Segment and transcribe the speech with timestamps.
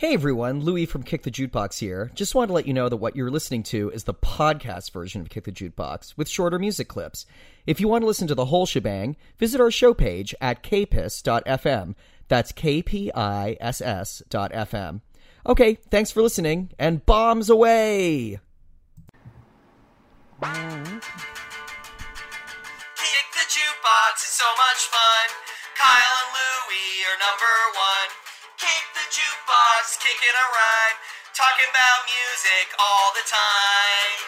[0.00, 2.10] Hey everyone, Louis from Kick the Jukebox here.
[2.14, 5.20] Just wanted to let you know that what you're listening to is the podcast version
[5.20, 7.26] of Kick the Jukebox with shorter music clips.
[7.66, 11.94] If you want to listen to the whole shebang, visit our show page at kpiss.fm.
[12.28, 15.02] That's K-P-I-S-S dot FM.
[15.44, 18.40] Okay, thanks for listening, and bombs away!
[20.40, 20.50] Kick
[23.36, 25.28] the jukebox is so much fun.
[25.76, 28.29] Kyle and Louie are number one.
[28.60, 30.98] Kick the jukebox, kicking a rhyme,
[31.34, 34.18] talking about music all the time.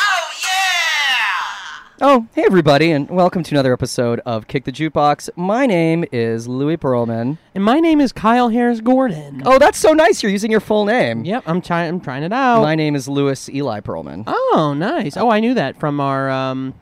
[0.00, 2.00] Oh yeah!
[2.00, 5.30] Oh, hey everybody, and welcome to another episode of Kick the Jukebox.
[5.36, 7.38] My name is Louis Perlman.
[7.54, 9.42] And my name is Kyle Harris Gordon.
[9.44, 10.22] Oh, that's so nice.
[10.22, 11.24] You're using your full name.
[11.24, 11.88] Yep, I'm trying.
[11.88, 12.62] I'm trying it out.
[12.62, 14.24] My name is Louis Eli Perlman.
[14.26, 15.16] oh, nice.
[15.16, 16.74] Oh, I knew that from our um,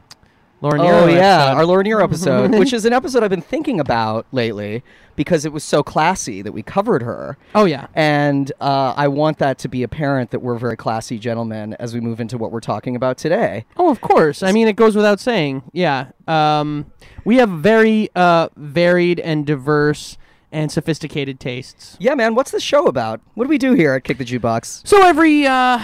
[0.63, 1.57] Laura Oh Nyro yeah, episode.
[1.59, 4.83] our Laura Nyro episode, which is an episode I've been thinking about lately
[5.17, 7.37] because it was so classy that we covered her.
[7.55, 7.87] Oh yeah.
[7.95, 12.01] And uh, I want that to be apparent that we're very classy gentlemen as we
[12.01, 13.65] move into what we're talking about today.
[13.77, 14.43] Oh, of course.
[14.43, 15.63] I mean, it goes without saying.
[15.73, 16.11] Yeah.
[16.29, 16.93] Um,
[17.25, 20.19] we have very uh, varied and diverse
[20.53, 21.97] and sophisticated tastes.
[21.99, 23.21] Yeah, man, what's the show about?
[23.35, 24.87] What do we do here at Kick the Jukebox?
[24.87, 25.83] So every uh,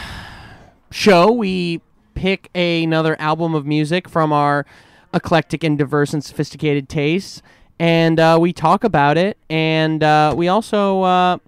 [0.90, 1.80] show, we
[2.14, 4.64] pick another album of music from our
[5.12, 7.42] eclectic and diverse and sophisticated tastes,
[7.82, 9.36] and uh, we talk about it.
[9.50, 11.38] And uh, we also uh,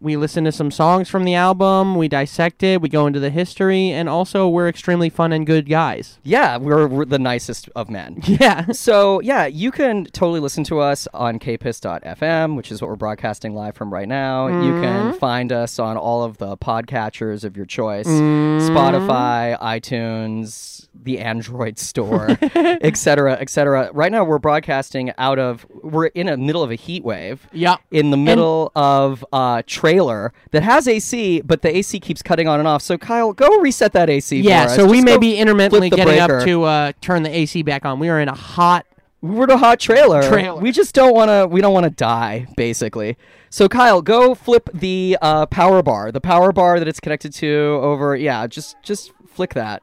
[0.00, 1.94] we listen to some songs from the album.
[1.94, 2.80] We dissect it.
[2.80, 6.18] We go into the history, and also we're extremely fun and good guys.
[6.24, 8.20] Yeah, we're, we're the nicest of men.
[8.26, 8.72] Yeah.
[8.72, 13.54] So, yeah, you can totally listen to us on kpiss.fm, which is what we're broadcasting
[13.54, 14.48] live from right now.
[14.48, 21.18] You can find us on all of the podcatchers of your choice Spotify, iTunes, the
[21.18, 23.90] Android store, et cetera, et cetera.
[23.94, 27.46] Right now, we're broadcasting out of, we're in the middle of a heat wave.
[27.52, 27.76] Yeah.
[27.90, 32.58] In the middle of a trailer that has AC, but the AC keeps cutting on
[32.58, 32.82] and off.
[32.82, 34.40] So, Kyle, go reset that AC.
[34.40, 34.76] Yeah, for us.
[34.76, 36.38] so we may be intermittently getting breaker.
[36.40, 37.98] up to uh, turn the AC back on.
[37.98, 38.84] We are in a hot
[39.22, 40.22] We're in a hot trailer.
[40.28, 40.60] Trailer.
[40.60, 41.46] We just don't want to.
[41.50, 43.16] We don't want to die, basically.
[43.48, 47.78] So Kyle, go flip the uh, power bar, the power bar that it's connected to
[47.80, 48.14] over.
[48.16, 49.82] Yeah, just just flick that.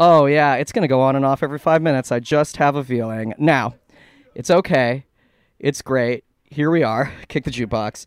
[0.00, 2.12] Oh yeah, it's gonna go on and off every five minutes.
[2.12, 3.34] I just have a feeling.
[3.36, 3.74] Now,
[4.32, 5.04] it's okay.
[5.58, 6.22] It's great.
[6.44, 7.12] Here we are.
[7.28, 8.06] Kick the jukebox.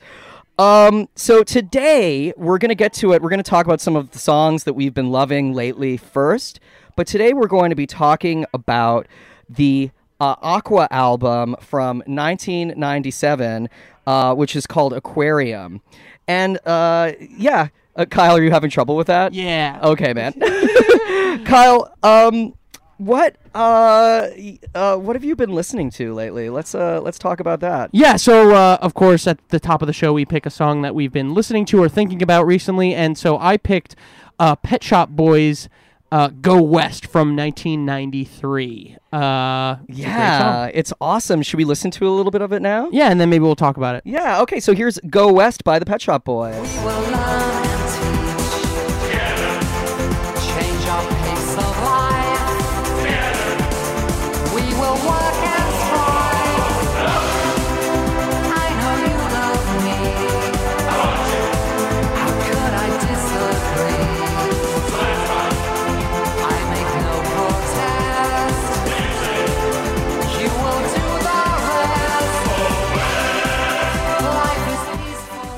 [0.58, 3.22] Um, so today we're gonna get to it.
[3.22, 6.62] We're gonna talk about some of the songs that we've been loving lately first.
[6.96, 9.06] But today we're going to be talking about
[9.50, 9.92] the
[10.22, 13.68] uh, Aqua album from 1997,
[14.08, 15.82] uh, which is called Aquarium.
[16.26, 19.34] And uh, yeah, uh, Kyle, are you having trouble with that?
[19.34, 19.80] Yeah.
[19.84, 20.34] Okay, man.
[21.46, 22.54] Kyle, um,
[22.98, 24.28] what uh,
[24.76, 26.50] uh, what have you been listening to lately?
[26.50, 27.90] Let's uh, let's talk about that.
[27.94, 30.84] Yeah, so uh, of course at the top of the show we pick a song
[30.84, 33.96] that we've been listening to or thinking about recently, and so I picked
[34.40, 35.68] uh, Pet Shop Boys'
[36.12, 38.98] uh, "Go West" from 1993.
[39.12, 40.72] Uh, it's a great Yeah, song.
[40.76, 41.42] it's awesome.
[41.42, 42.88] Should we listen to a little bit of it now?
[42.92, 44.04] yeah, and then maybe we'll talk about it.
[44.06, 44.42] Yeah.
[44.42, 44.60] Okay.
[44.60, 46.56] So here's "Go West" by the Pet Shop Boys.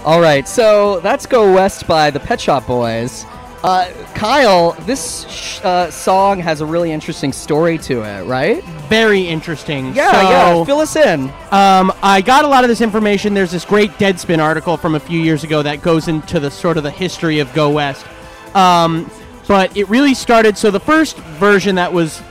[0.05, 0.47] All right.
[0.47, 3.25] So that's "Go West" by the Pet Shop Boys.
[3.63, 8.61] Uh, Kyle, this sh- uh, song has a really interesting story to it, right?
[8.89, 9.95] Very interesting.
[9.95, 10.11] Yeah.
[10.11, 10.63] so, yeah.
[10.65, 11.29] Fill us in.
[11.51, 13.33] Um, I got a lot of this information.
[13.33, 16.75] There's this great Deadspin article from a few years ago that goes into the sort
[16.75, 18.05] of the history of Go West.
[18.53, 19.09] Um,
[19.47, 20.57] but it really started.
[20.57, 22.21] So the first version that was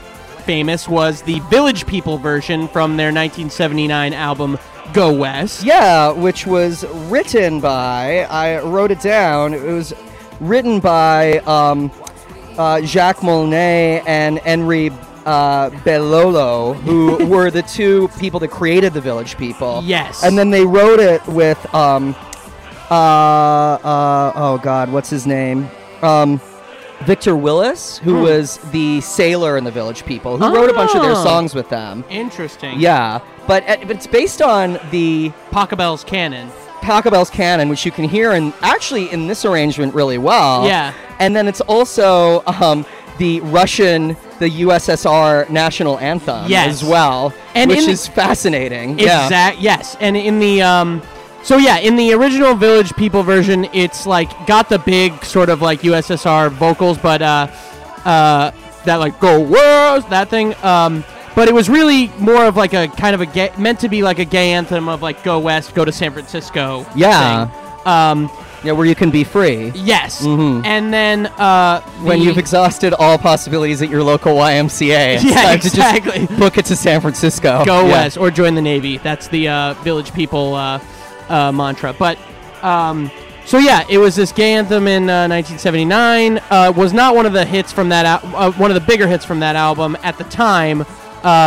[0.45, 4.59] famous was the Village People version from their 1979 album
[4.91, 5.63] Go West.
[5.63, 9.93] Yeah, which was written by, I wrote it down, it was
[10.39, 11.91] written by um,
[12.57, 14.89] uh, Jacques Molyneux and Henri
[15.25, 19.81] uh, Belolo, who were the two people that created the Village People.
[19.83, 20.23] Yes.
[20.23, 22.15] And then they wrote it with, um,
[22.89, 25.69] uh, uh, oh God, what's his name?
[26.01, 26.41] Um,
[27.05, 31.01] Victor Willis, who was the sailor in the Village People, who wrote a bunch of
[31.01, 31.23] their Oh.
[31.23, 32.03] songs with them.
[32.09, 32.79] Interesting.
[32.79, 36.49] Yeah, but, uh, but it's based on the Pachelbel's canon.
[36.81, 40.65] Pachelbel's canon, which you can hear in actually in this arrangement really well.
[40.65, 40.93] Yeah.
[41.19, 42.85] And then it's also um,
[43.19, 46.67] the Russian, the USSR national anthem Yes.
[46.69, 48.99] as well, And which in the- is fascinating.
[48.99, 49.53] Yeah.
[49.57, 51.01] Yes, and in the um,
[51.43, 55.61] So yeah, in the original Village People version, it's like got the big sort of
[55.61, 57.47] like USSR vocals, but uh,
[58.05, 58.51] uh,
[58.85, 60.55] that like "Go West" that thing.
[60.63, 61.03] Um,
[61.35, 64.03] but it was really more of like a kind of a gay, meant to be
[64.03, 67.47] like a gay anthem of like "Go West, go to San Francisco." Yeah.
[67.47, 67.57] thing.
[67.87, 68.31] Um,
[68.63, 69.73] Yeah, where you can be free.
[69.75, 70.21] yes.
[70.25, 70.65] Mhm.
[70.65, 75.51] And then uh, When the- you've exhausted all possibilities at your local YMCA, it's Yeah,
[75.51, 76.27] exactly.
[76.27, 77.65] just book it to San Francisco.
[77.65, 77.91] go Yeah.
[77.91, 80.79] west or join the navy that's the uh, village people uh,
[81.33, 82.17] uh, mantra but
[82.63, 83.09] um,
[83.45, 87.33] so yeah it was this gay anthem in uh, 1979 uh, was not one of
[87.33, 90.17] the hits from that al- uh, one of the bigger hits from that album at
[90.17, 90.85] the time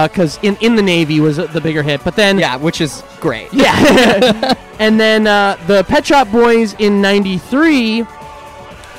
[0.09, 3.53] because in, in the navy was the bigger hit but then Yeah, which is great.
[3.53, 4.55] yeah.
[4.79, 8.05] and then uh, the Pet Shop Boys in 93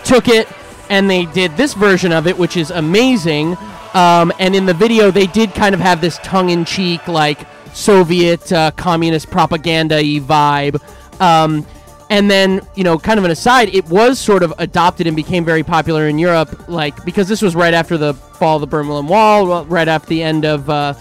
[0.03, 0.47] took it
[0.89, 3.57] and they did this version of it, which is amazing.
[3.93, 7.39] Um, and in the video, they did kind of have this tongue in cheek, like
[7.77, 10.81] Soviet uh, communist propaganda vibe.
[11.21, 11.65] Um,
[12.09, 15.45] and then, you know, kind of an aside, it was sort of adopted and became
[15.45, 19.07] very popular in Europe, like, because this was right after the fall of the Berlin
[19.07, 20.93] Wall, right after the end of uh,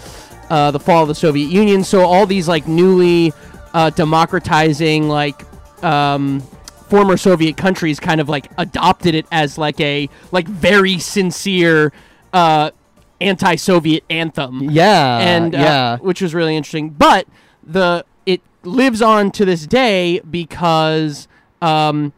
[0.49, 1.83] uh, the fall of the Soviet Union.
[1.83, 3.33] So all these, like, newly
[3.73, 5.43] uh, democratizing, like,
[5.83, 6.41] um,
[6.89, 11.91] former Soviet countries kind of like adopted it as like a like very sincere
[12.31, 12.71] uh,
[13.19, 14.69] anti-Soviet anthem.
[14.69, 15.97] Yeah, and uh, yeah.
[15.97, 16.89] which was really interesting.
[16.89, 17.27] But
[17.63, 21.27] the it lives on to this day because
[21.61, 22.13] um,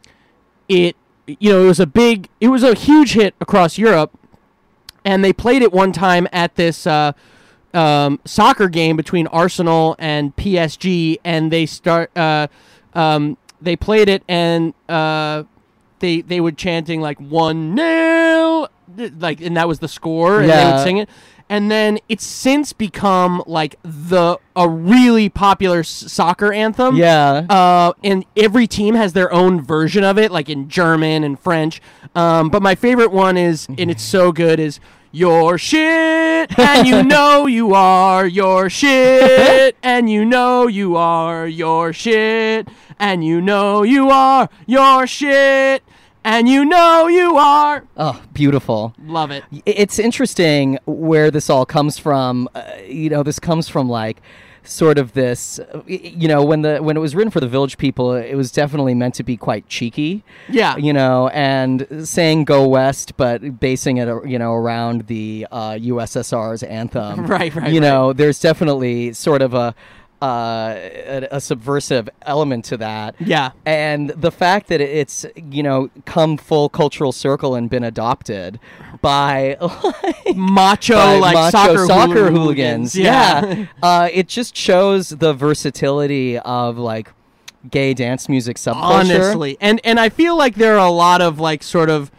[0.68, 4.18] it you know it was a big it was a huge hit across Europe,
[5.04, 6.86] and they played it one time at this.
[6.86, 7.12] Uh,
[7.72, 12.10] um, soccer game between Arsenal and PSG, and they start.
[12.16, 12.48] Uh,
[12.94, 15.44] um, they played it, and uh,
[16.00, 20.72] they they were chanting like one nil, like, and that was the score, and they
[20.72, 21.08] would sing it.
[21.48, 26.94] And then it's since become like the a really popular s- soccer anthem.
[26.94, 27.44] Yeah.
[27.50, 31.82] Uh, and every team has their own version of it, like in German and French.
[32.14, 34.78] Um, but my favorite one is, and it's so good, is
[35.12, 41.92] your shit, and you know you are your shit, and you know you are your
[41.92, 45.82] shit, and you know you are your shit,
[46.24, 47.84] and you know you are.
[47.96, 48.94] oh, beautiful.
[49.04, 49.44] Love it.
[49.66, 52.48] It's interesting where this all comes from.
[52.54, 54.20] Uh, you know, this comes from like
[54.62, 58.12] sort of this you know when the when it was written for the village people
[58.12, 60.76] it was definitely meant to be quite cheeky Yeah.
[60.76, 66.62] you know and saying go west but basing it you know around the uh, ussr's
[66.62, 67.88] anthem Right, right, you right.
[67.88, 69.74] know there's definitely sort of a
[70.22, 73.14] uh, a, a subversive element to that.
[73.20, 73.52] Yeah.
[73.64, 78.60] and the fact that it's you know come full cultural circle and been adopted
[79.00, 82.96] by like, Macho by like macho soccer, hooligans, hooligans.
[82.96, 87.10] yeah, uh, it just shows the versatility of like
[87.70, 88.74] gay dance music subculture.
[88.82, 89.56] Honestly.
[89.60, 92.10] And and i feel like there are a lot of like sort of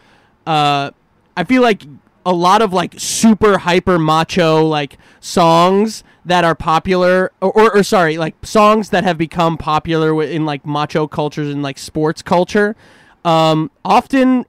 [0.46, 0.90] uh
[1.36, 1.82] i feel like
[2.24, 7.82] a lot of like super hyper macho like songs that are popular or, or, or
[7.82, 12.76] sorry like songs that have become popular in like macho cultures and like sports culture
[13.24, 14.44] um often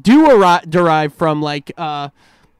[0.00, 2.08] do arri- derive from like uh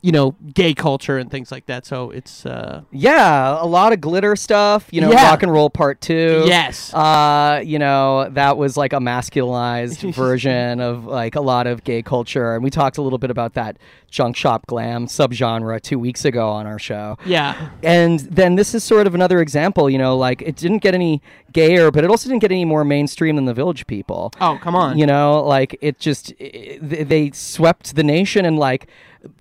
[0.05, 1.87] you know gay culture and things like that.
[1.87, 5.31] So it's uh yeah a lot of glitter stuff you know Yeah.
[5.31, 6.43] rock and roll part two.
[6.47, 6.93] Yes.
[6.93, 12.03] Uh you know that was like a masculinized version of like a lot of gay
[12.03, 12.55] culture.
[12.55, 13.79] And we talked a little bit about that
[14.11, 17.17] junk shop glam subgenre two weeks ago on our show.
[17.25, 17.71] Yeah.
[17.83, 21.23] And then this is sort of another example you know like it didn't get any
[21.53, 24.33] gayer but it also didn't get any more mainstream than the village people.
[24.41, 24.99] Oh come on.
[24.99, 28.89] You know like it just i th- they swept the nation and like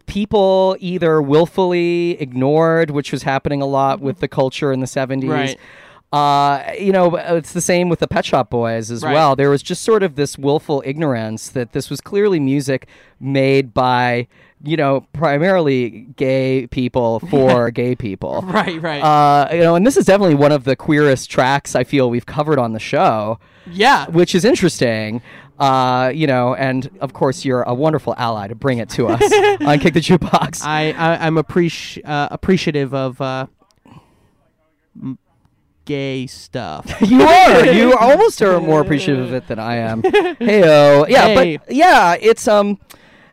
[0.05, 5.29] people either willfully ignored which was happening a lot with the culture in the 70s
[5.29, 5.59] Right.
[6.13, 9.13] uh, you know, it's the same with the Pet Shop Boys as Right.
[9.13, 9.35] well.
[9.35, 12.87] There was just sort of this willful ignorance that this was clearly music
[13.19, 14.27] made by,
[14.63, 18.41] you know, primarily gay people for gay people.
[18.45, 21.83] right right Uh, you know, and this is definitely one of the queerest tracks I
[21.83, 23.39] feel we've covered on the show,
[23.71, 25.21] yeah which is interesting.
[25.59, 29.21] Uh, you know, and of course you're a wonderful ally to bring it to us
[29.61, 30.63] on Kick the Jukebox.
[30.65, 33.45] I, I I'm appreci- uh, appreciative of uh,
[34.99, 35.19] m-
[35.85, 36.91] gay stuff.
[37.01, 37.65] you are.
[37.67, 40.01] You almost are more appreciative of it than I am.
[40.01, 41.07] Heyo.
[41.07, 41.57] Yeah, Hey.
[41.57, 42.79] but yeah, it's um,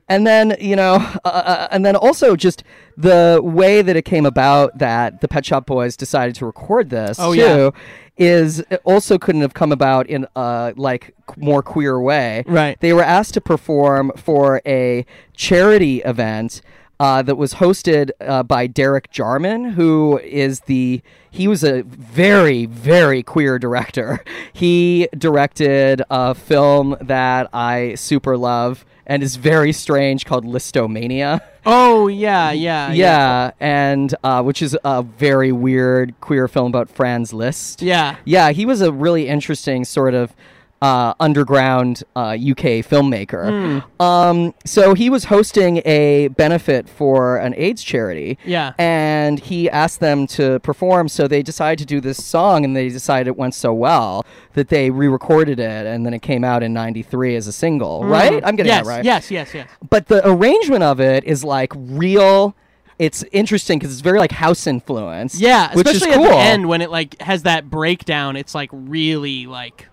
[0.09, 2.62] and then you know, uh, uh, and then also just
[2.97, 7.19] the way that it came about that the Pet Shop Boys decided to record this
[7.21, 7.41] Oh, too.
[7.41, 7.71] yeah.
[8.17, 12.43] Is it also couldn't have come about in a like more queer way.
[12.49, 12.79] Right.
[12.81, 16.61] They were asked to perform for a charity event
[16.99, 21.00] uh, that was hosted uh, by Derek Jarman, who is the
[21.31, 24.19] he was a very very queer director.
[24.53, 31.41] He directed a film that I super love and is very strange called Lisztomania.
[31.71, 37.35] Oh yeah, yeah, Yeah, and uh, which is a very weird queer film about Franz
[37.35, 37.83] Liszt.
[37.83, 38.17] Yeah.
[38.25, 40.35] Yeah, he was a really interesting sort of
[40.80, 43.82] uh, underground uh, UK filmmaker.
[43.82, 44.02] Hmm.
[44.02, 48.38] Um, so he was hosting a benefit for an AIDS charity.
[48.44, 48.75] Yeah.
[48.78, 52.88] And he asked them to perform, so they decided to do this song, and they
[52.88, 56.73] decided it went so well that they re-recorded it, and then it came out in
[56.73, 58.04] '93 as a single.
[58.04, 58.42] Right?
[58.44, 59.68] I'm getting yes, that right Yes, yes, yes.
[59.88, 62.54] but the arrangement of it is like real.
[62.99, 65.40] It's interesting because it's very like house influence.
[65.40, 66.26] Yeah, which is especially cool.
[66.26, 68.37] at the end when it like has that breakdown.
[68.37, 69.88] It's like really like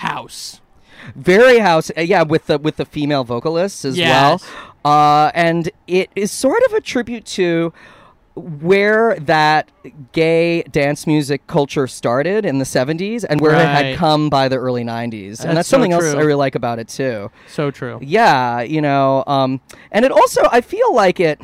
[0.00, 0.60] house.
[1.16, 1.90] very house.
[1.96, 4.10] uh, yeah, with the with the female vocalists as Yes.
[4.12, 4.40] well.
[4.84, 7.72] Uh, and it is sort of a tribute to
[8.34, 9.68] where that
[10.12, 14.56] gay dance music culture started in the 70s and where it had come by the
[14.56, 15.28] early 90s.
[15.38, 16.04] That's and that's so something else.
[16.04, 17.30] I really like about it too.
[17.48, 17.98] So true.
[18.00, 21.40] Yeah, you know, um, and it also I feel like it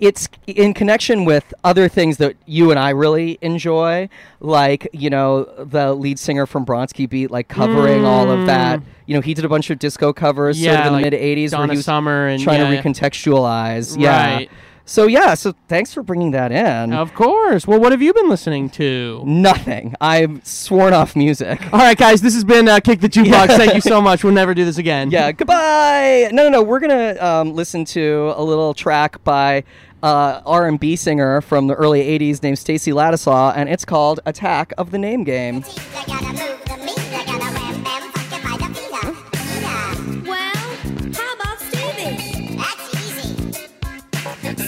[0.00, 4.08] it's in connection with other things that you and I really enjoy,
[4.40, 8.80] like you know the lead singer from Bronski Beat, like covering all of that.
[9.06, 10.72] You know, he did a bunch of disco covers sort Mm.
[10.72, 12.80] Yeah, of in like the mid '80s, where Donna he was Summer and trying yeah,
[12.80, 13.98] to recontextualize.
[14.00, 14.34] Yeah.
[14.34, 14.50] Right.
[14.84, 16.94] So yeah, so thanks for bringing that in.
[16.94, 17.66] Of course.
[17.66, 19.22] Well, what have you been listening to?
[19.26, 19.94] Nothing.
[20.00, 21.60] I've sworn off music.
[21.74, 22.22] All right, guys.
[22.22, 23.48] This has been uh, Kick the Jukebox.
[23.48, 24.24] Thank you so much.
[24.24, 25.10] We'll never do this again.
[25.10, 26.30] Yeah, goodbye.
[26.32, 26.62] No, no, no.
[26.62, 29.62] We're gonna um, listen to a little track by
[30.02, 34.90] uh, R&B singer from the early '80s named Stacy Lattisaw, and it's called "Attack of
[34.90, 38.56] the Name Game." They gotta move the meat, they gotta wham bam, fuck it by
[38.56, 38.88] the feet.
[38.88, 40.28] Feet.
[40.28, 40.66] Well,
[41.14, 42.56] how about Stevie?
[42.56, 43.28] That's easy.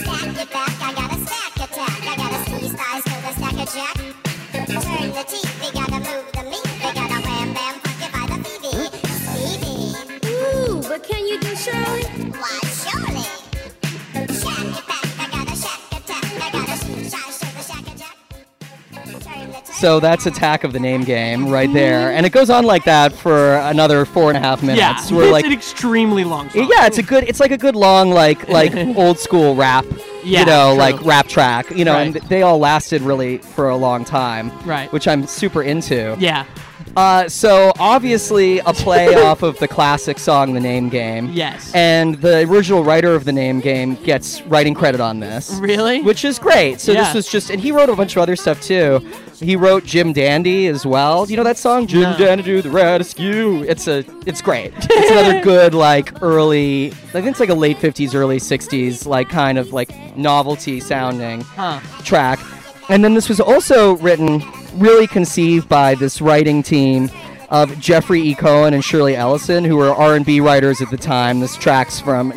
[0.03, 2.01] Stack it back, I got a stack attack.
[2.03, 3.97] I got a squeeze thighs to the stack of jack.
[4.53, 8.25] Turn the teeth, they gotta move the meat, they gotta wham bam, fuck it by
[8.27, 8.93] the feet.
[9.31, 12.05] Stevie, Ooh, but can you do Shirley?
[12.33, 12.59] why
[19.81, 23.15] So that's "Attack of the Name Game" right there, and it goes on like that
[23.15, 25.11] for another four and a half minutes.
[25.11, 25.17] Yeah.
[25.17, 26.69] We're it's like, an extremely long song.
[26.71, 29.87] yeah, it's a good, it's like a good long like like old school rap.
[30.23, 30.79] Yeah, you know, true.
[30.79, 31.71] like rap track.
[31.71, 34.53] You know, and they all lasted really for a long time.
[34.67, 34.93] Right.
[34.93, 36.15] Which I'm super into.
[36.19, 36.45] Yeah.
[36.97, 41.73] Uh, so obviously a play off of the classic song "The Name Game." Yes.
[41.75, 45.53] And the original writer of "The Name Game" gets writing credit on this.
[45.61, 46.03] Really?
[46.03, 46.81] Which is great.
[46.81, 47.05] So Yeah.
[47.05, 49.01] this was just, and he wrote a bunch of other stuff too.
[49.41, 51.25] He wrote Jim Dandy as well.
[51.25, 51.87] Do you know that song?
[51.87, 52.17] Jim No.
[52.19, 53.63] Dandy do the rescue.
[53.63, 54.73] It's a, it's great.
[54.77, 56.89] it's another good like early.
[56.89, 61.41] I think it's like a late '50s, early '60s, like kind of like novelty sounding
[61.41, 61.81] Huh.
[62.05, 62.39] track.
[62.91, 64.43] And then this was also written,
[64.75, 67.11] really conceived by this writing team
[67.49, 68.35] of Jeffrey E.
[68.35, 71.41] Cohen and Shirley Ellison, who were R&B writers at the time.
[71.41, 72.33] This track's from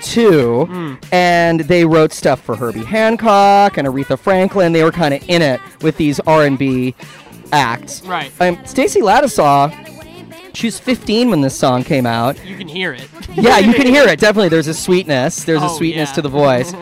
[0.00, 4.72] 1982, and they wrote stuff for Herbie Hancock and Aretha Franklin.
[4.72, 6.94] They were kind of in it with these R&B
[7.52, 8.02] acts.
[8.02, 8.30] Right.
[8.40, 13.08] Um, Stacy Lattisaw, she was 15 when this song came out You can hear it.
[13.34, 14.18] yeah, you can hear it.
[14.20, 15.44] Definitely, there's a sweetness.
[15.44, 16.14] There's a Oh, sweetness yeah.
[16.14, 16.72] to the voice.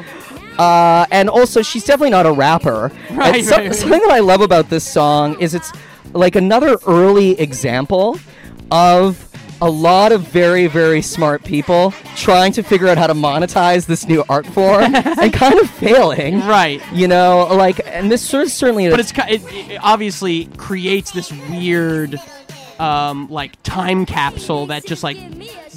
[0.59, 2.93] Uh, and also, she's definitely not a rapper.
[3.11, 3.75] Right, And some- right, right.
[3.77, 5.73] Something that I love about this song is it's
[6.13, 8.19] like another early example
[8.71, 9.29] of
[9.61, 14.07] a lot of very, very smart people trying to figure out how to monetize this
[14.07, 16.41] new art form and kind of failing.
[16.41, 16.83] Right.
[16.93, 18.89] You know, like, and this sort of certainly.
[18.91, 22.21] But it's it, it obviously creates this weird,
[22.79, 25.19] um, like time capsule that just like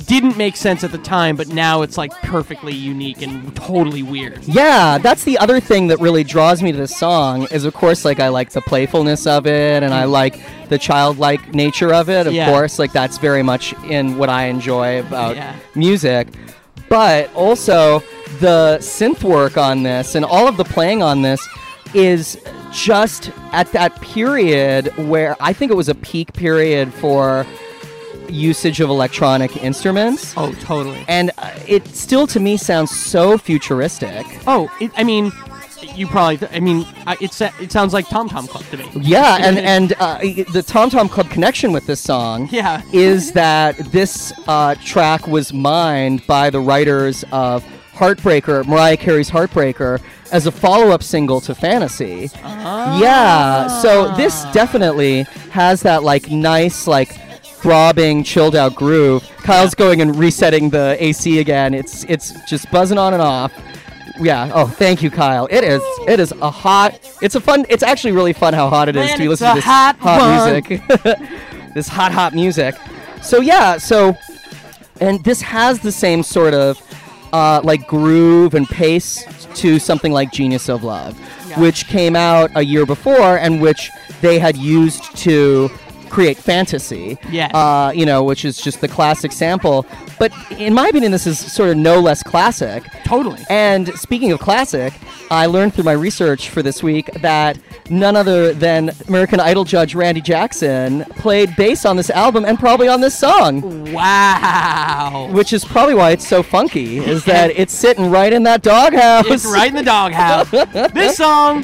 [0.08, 4.44] didn't make sense at the time, but now it's like perfectly unique and totally weird.
[4.46, 8.06] Yeah, that's the other thing that really draws me to this song is of course
[8.06, 10.12] like I like the playfulness of it and I mm.
[10.12, 12.26] like the childlike nature of it.
[12.26, 12.50] Of Yeah.
[12.50, 15.54] course, like that's very much in what I enjoy about Yeah.
[15.76, 16.30] music.
[16.88, 18.02] But also
[18.40, 21.46] the synth work on this and all of the playing on this
[21.94, 22.40] is
[22.72, 27.46] just at that period where I think it was a peak period for
[28.30, 30.34] usage of electronic instruments.
[30.38, 31.04] Oh, totally.
[31.08, 34.26] And uh, it still to me sounds so futuristic.
[34.46, 35.32] Oh, it, I mean,
[35.96, 36.48] you probably.
[36.52, 38.90] I mean, I, it it sounds like Tom Tom Club to me.
[38.96, 40.20] Yeah, and and uh,
[40.52, 42.82] the Tom Tom Club connection with this song Yeah.
[42.92, 50.00] is that this uh, track was mined by the writers of Heartbreaker, Mariah Carey's Heartbreaker,
[50.32, 52.30] as a follow-up single to Fantasy.
[52.44, 57.10] Yeah, so this definitely has that like nice like
[57.62, 59.30] throbbing, chilled out groove.
[59.38, 61.74] Kyle's going and resetting the AC again.
[61.74, 63.54] It's it's just buzzing on and off.
[64.20, 64.52] Yeah.
[64.54, 65.48] Oh, thank you, Kyle.
[65.52, 65.82] It is.
[66.08, 67.00] It is a hot.
[67.22, 67.66] It's a fun.
[67.70, 70.00] It's actually really fun how hot it is Man, to be listening to this hot
[70.02, 70.54] one.
[70.54, 70.82] music.
[71.74, 72.76] this hot, hot music.
[73.22, 73.78] So yeah.
[73.78, 74.16] So,
[75.00, 76.82] and this has the same sort of
[77.34, 81.18] uh, like groove and pace to something like Genius of Love,
[81.58, 85.70] which came out a year before and which they had used to
[86.18, 87.16] create fantasy.
[87.30, 87.54] Yes.
[87.54, 89.86] Uh, you know, which is just the classic sample.
[90.18, 92.84] But in my opinion, this is sort of no less classic.
[93.04, 93.40] Totally.
[93.52, 94.94] And speaking of classic,
[95.30, 97.60] I learned through my research for this week that
[97.92, 102.88] none other than American Idol judge Randy Jackson played bass on this album and probably
[102.88, 105.30] on this song, Wow.
[105.32, 109.28] which is probably why it's so funky, is that it's sitting right in that doghouse.
[109.28, 110.50] It's right in the doghouse.
[110.94, 111.64] this song,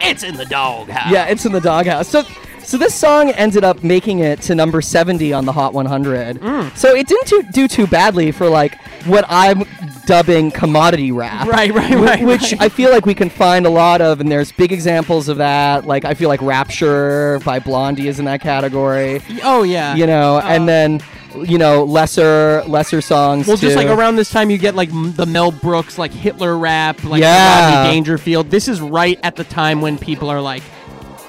[0.00, 1.10] it's in the doghouse.
[1.10, 2.06] Yeah, it's in the doghouse.
[2.08, 2.22] So,
[2.68, 6.36] so this song ended up making it to number 70 on the Hot 100.
[6.36, 6.76] Mm.
[6.76, 9.64] So it didn't too, do too badly for like what I'm
[10.04, 11.48] dubbing commodity rap.
[11.48, 12.60] Right, right, right, Which right.
[12.60, 15.86] I feel like we can find a lot of, and there's big examples of that.
[15.86, 19.22] Like I feel like Rapture by Blondie is in that category.
[19.42, 19.94] Oh yeah.
[19.94, 21.00] You know, and then
[21.46, 23.46] you know lesser lesser songs.
[23.46, 26.58] Well, just like around this time, you get like m- the Mel Brooks, like Hitler
[26.58, 27.76] rap, like Yeah.
[27.76, 28.50] Rodney Dangerfield.
[28.50, 30.62] This is right at the time when people are like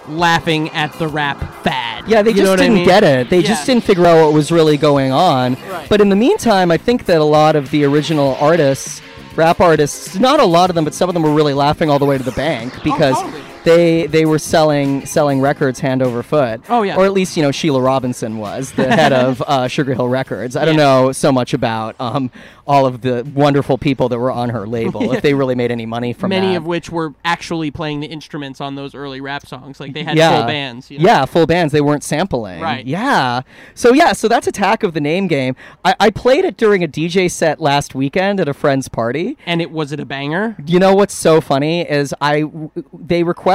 [0.09, 2.07] laughing at the rap fad.
[2.07, 2.85] Yeah, they You just what I didn't mean?
[2.85, 3.29] get it.
[3.29, 3.47] They Yeah.
[3.49, 5.57] just didn't figure out what was really going on.
[5.71, 5.87] Right.
[5.89, 9.01] But in the meantime, I think that a lot of the original artists,
[9.35, 11.99] rap artists, not a lot of them, but some of them were really laughing all
[11.99, 13.43] the way to the bank oh, because Oh, totally.
[13.63, 16.61] They they were selling selling records hand over foot.
[16.69, 16.95] Oh, yeah.
[16.95, 20.55] Or at least you know Sheila Robinson was the head of uh, Sugar Hill Records.
[20.55, 22.31] I don't know so much about um,
[22.65, 25.85] all of the wonderful people that were on her label if they really made any
[25.85, 26.39] money from it.
[26.39, 26.57] Many that.
[26.57, 29.79] of which were actually playing the instruments on those early rap songs.
[29.79, 30.37] Like they had yeah.
[30.37, 30.89] full bands.
[30.89, 31.05] You know?
[31.05, 31.73] Yeah, full bands.
[31.73, 32.61] They weren't sampling.
[32.61, 32.85] Right.
[32.85, 33.41] Yeah.
[33.73, 35.55] So yeah, so that's Attack of the Name Game.
[35.83, 39.37] I, I played it during a DJ set last weekend at a friend's party.
[39.45, 40.55] And it was it a banger?
[40.65, 42.45] You know what's so funny is I
[42.93, 43.48] they requested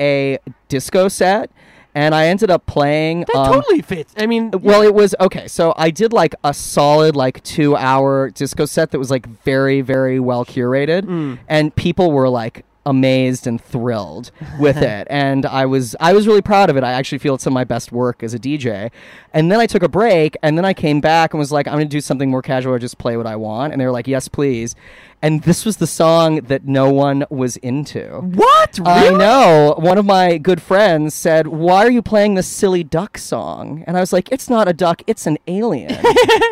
[0.00, 0.38] a
[0.68, 1.50] disco set,
[1.94, 3.20] and I ended up playing.
[3.20, 4.12] That um, totally fits.
[4.18, 5.48] I mean, well, it was okay.
[5.48, 9.80] So I did like a solid like two hour disco set that was like very
[9.80, 11.38] very well curated, Mm.
[11.48, 14.30] and people were like amazed and thrilled
[14.60, 17.42] with it and i was i was really proud of it i actually feel it's
[17.42, 18.92] some of my best work as a dj
[19.34, 21.72] and then i took a break and then i came back and was like i'm
[21.74, 24.06] gonna do something more casual or just play what i want and they were like
[24.06, 24.76] yes please
[25.22, 28.78] and this was the song that no one was into what?
[28.84, 29.74] I know.
[29.78, 33.96] One of my good friends said, "Why are you playing this silly duck song?" And
[33.96, 35.02] I was like, "It's not a duck.
[35.06, 35.96] It's an alien.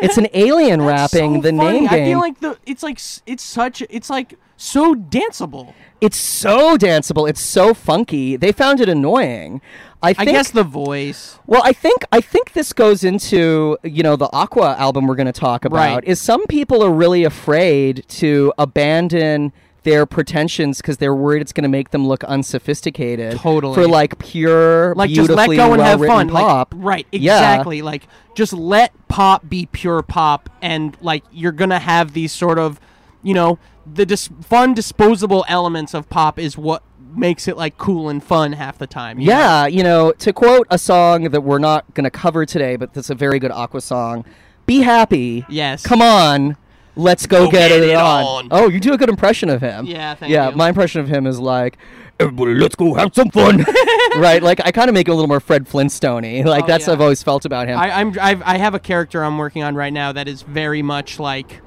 [0.01, 1.81] it's an alien rapping so the funny.
[1.81, 5.73] name I feel like the it's like it's such it's like so danceable.
[6.01, 7.29] it's so danceable.
[7.29, 8.35] It's so funky.
[8.37, 9.61] They found it annoying.
[10.05, 10.31] I I think.
[10.31, 11.37] guess the voice.
[11.45, 15.25] well, I think I think this goes into you know the Aqua album we're going
[15.25, 15.77] to talk about.
[15.95, 16.03] Right.
[16.03, 19.51] Is some people are really afraid to abandon
[19.83, 23.37] their pretensions because they're worried it's going to make them look unsophisticated.
[23.37, 23.75] Totally.
[23.75, 26.29] For like pure, Like just let go and have fun.
[26.29, 26.73] pop.
[26.73, 27.33] Like, right, Yeah.
[27.37, 27.81] exactly.
[27.83, 32.79] Like just let pop be pure pop and like you're gonna have these sort of
[33.21, 33.57] you know,
[33.91, 36.83] the dis- fun disposable elements of pop is what
[37.17, 39.19] makes it like cool and fun half the time.
[39.19, 39.33] you know?
[39.33, 42.93] Yeah, you know, to quote a song that we're not going to cover today, but
[42.93, 44.25] that's a very good Aqua song.
[44.65, 45.45] Be happy.
[45.49, 45.83] Yes.
[45.85, 46.57] Come on.
[46.97, 48.23] Let's go, Go get, get it, it on.
[48.23, 48.47] on.
[48.51, 49.85] Oh, you do a good impression of him.
[49.85, 50.35] Yeah, thank you.
[50.35, 50.55] Yeah, you.
[50.55, 51.77] my impression of him is like,
[52.21, 53.57] everybody, let's go have some fun.
[54.15, 54.41] right?
[54.41, 56.91] Like, I kind of make it a little more Fred Flintstone Like, Oh, that's yeah.
[56.91, 57.77] what I've always felt about him.
[57.77, 60.81] I, I'm I've, I have a character I'm working on right now that is very
[60.81, 61.61] much like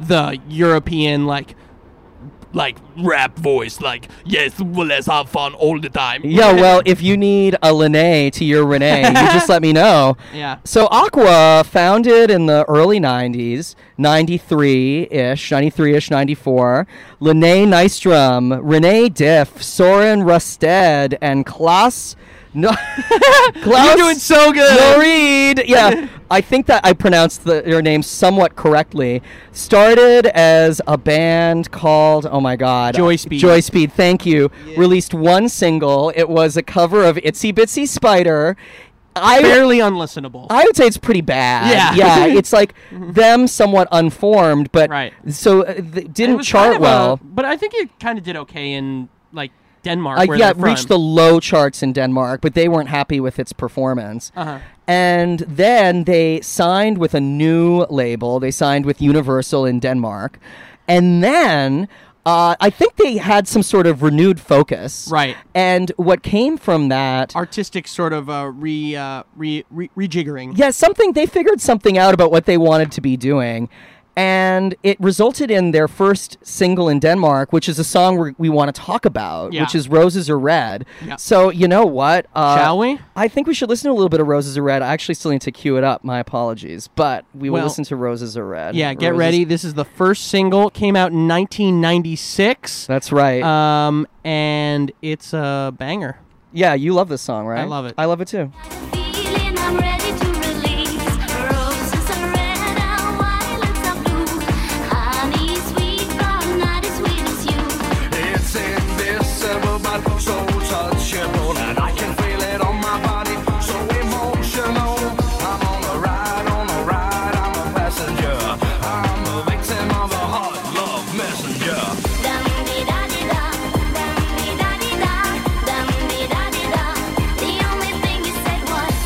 [0.00, 1.54] the European like
[2.52, 3.80] like rap voice.
[3.80, 6.22] Like yes, well, let's have fun all the time.
[6.24, 10.16] yeah, well, if you need a Lene to your Renee, you just let me know.
[10.32, 10.58] Yeah.
[10.64, 16.86] So Aqua, founded in the early 90s, 93-ish, 93-ish, 94.
[17.18, 22.16] Lene Nystrom, Renee Dif, Soren Rasted, and Claus...
[22.52, 22.70] No,
[23.62, 24.78] Claus You're doing so good.
[24.78, 25.66] Norid.
[25.68, 29.22] Yeah, I think that I pronounced the, your name somewhat correctly.
[29.52, 33.38] Started as a band called oh my god, Joy Speed.
[33.40, 33.92] Joy Speed.
[33.92, 34.50] Thank you.
[34.76, 36.12] Released one single.
[36.16, 38.56] It was a cover of Itsy Bitsy Spider.
[39.16, 40.46] I barely unlistenable.
[40.50, 41.96] I would say it's pretty bad.
[41.96, 42.26] Yeah.
[42.26, 42.26] yeah.
[42.38, 45.12] It's like them somewhat unformed, but Right.
[45.28, 47.20] so uh, th- didn't chart kind of a- well.
[47.22, 49.50] but I think it kind of did okay in like
[49.82, 50.18] Denmark.
[50.18, 53.52] Uh, yeah, they're reached the low charts in Denmark, but they weren't happy with its
[53.52, 54.32] performance.
[54.36, 54.58] Uh-huh.
[54.86, 58.40] And then they signed with a new label.
[58.40, 60.38] They signed with Universal in Denmark.
[60.88, 61.88] And then
[62.26, 65.08] uh, I think they had some sort of renewed focus.
[65.10, 65.36] Right.
[65.54, 67.34] And what came from that.
[67.34, 70.56] Artistic sort of uh, re, uh, re, re rejiggering.
[70.56, 73.68] yeah, something they figured something out about what they wanted to be doing,
[74.20, 78.48] and it resulted in their first single in Denmark, which is a song we we
[78.58, 79.62] want to talk about, Yeah.
[79.62, 81.16] which is "Roses Are Red." Yeah.
[81.16, 82.26] So you know what?
[82.34, 82.98] Uh, Shall we?
[83.16, 85.14] I think we should listen to a little bit of "Roses Are Red." I actually
[85.20, 86.04] still need to cue it up.
[86.04, 89.44] My apologies, but we will Well, listen to "Roses Are Red." Yeah, get Roses- ready.
[89.44, 90.70] This is the first single.
[90.70, 92.86] Came out in 1996.
[92.86, 93.42] That's right.
[93.42, 96.18] Um, and it's a banger.
[96.52, 97.60] yeah, you love this song, right?
[97.60, 97.94] I love it.
[97.96, 98.50] I love it too.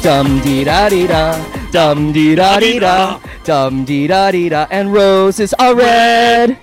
[0.05, 1.33] Dum dee da dee da,
[1.73, 6.59] dum dee da dee da, dum dee da dee da, and roses are red.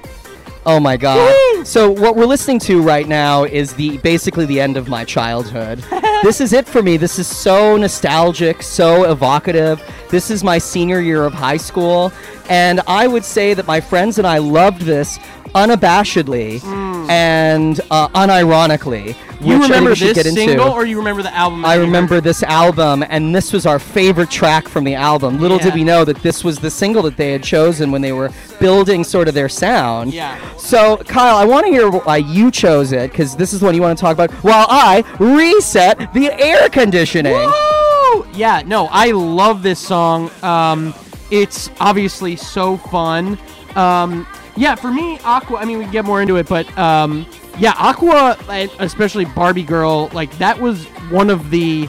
[0.63, 1.65] Oh my god.
[1.65, 5.79] So what we're listening to right now is the basically the end of my childhood.
[6.21, 6.97] this is it for me.
[6.97, 9.81] This is so nostalgic, so evocative.
[10.11, 12.13] This is my senior year of high school,
[12.47, 15.17] and I would say that my friends and I loved this
[15.53, 16.63] unabashedly
[17.09, 19.15] and uh, unironically.
[19.41, 20.41] You which I think remember we this get into.
[20.41, 21.65] single, or you remember the album?
[21.65, 21.85] I you heard?
[21.87, 25.39] remember this album, and this was our favorite track from the album.
[25.39, 25.63] Little Yeah.
[25.63, 28.29] did we know that this was the single that they had chosen when they were
[28.59, 30.13] building sort of their sound.
[30.13, 30.37] Yeah.
[30.57, 33.73] So, Kyle, I want to hear why you chose it, because this is the one
[33.73, 37.33] you want to talk about, while I reset the air conditioning.
[37.33, 38.25] Woo!
[38.35, 40.29] Yeah, no, I love this song.
[40.43, 40.93] Um,
[41.31, 43.39] it's obviously so fun.
[43.75, 45.57] Um, yeah, for me, Aqua.
[45.57, 47.25] I mean, we can get more into it, but um,
[47.57, 48.37] yeah, Aqua,
[48.79, 51.87] especially Barbie Girl, like that was one of the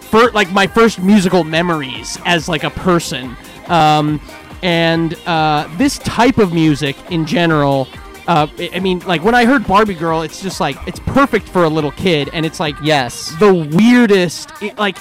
[0.00, 3.36] first, like my first musical memories as like a person.
[3.68, 4.20] Um,
[4.62, 7.88] and uh, this type of music in general.
[8.28, 11.62] Uh, I- mean, like when I heard Barbie Girl, it's just like it's perfect for
[11.62, 13.32] a little kid, and it's like Yes.
[13.38, 14.96] the weirdest it, like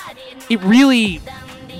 [0.49, 1.21] it really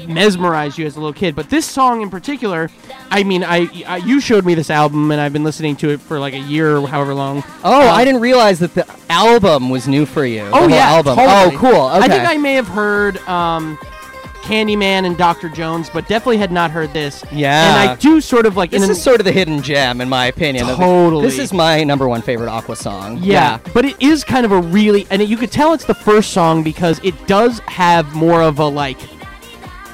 [0.07, 2.69] mesmerized you as a little kid but this song in particular
[3.11, 6.01] i mean I, I you showed me this album and i've been listening to it
[6.01, 9.69] for like a year or however long Oh, Uh, I didn't realize that the album
[9.69, 10.47] was new for you.
[10.53, 11.15] oh yeah album.
[11.15, 11.55] totally.
[11.55, 11.87] Oh, cool.
[11.89, 12.05] Okay.
[12.05, 13.77] i think i may have heard um
[14.43, 17.81] candyman and dr jones but definitely had not heard this Yeah.
[17.81, 20.27] and i do sort of like this is sort of the hidden gem, in my
[20.27, 20.67] opinion.
[20.67, 21.23] Totally.
[21.25, 23.17] This is my number one favorite Aqua song.
[23.23, 26.31] Yeah, but it is kind of a really, and you could tell it's the first
[26.31, 28.99] song because it does have more of a like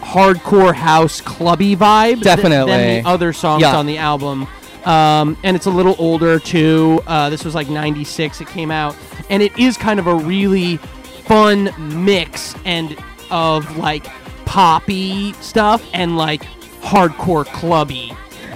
[0.02, 2.72] hardcore house clubby vibe th- Definitely.
[2.72, 3.78] than the other songs Yeah.
[3.78, 4.48] on the album.
[4.86, 7.02] Um, and it's a little older too.
[7.06, 8.96] Uh, this was like '96 it came out,
[9.30, 10.78] and it is kind of a really
[11.26, 11.70] fun
[12.04, 12.98] mix and
[13.30, 14.08] of like
[14.46, 16.44] poppy stuff and like
[16.82, 18.12] hardcore clubby.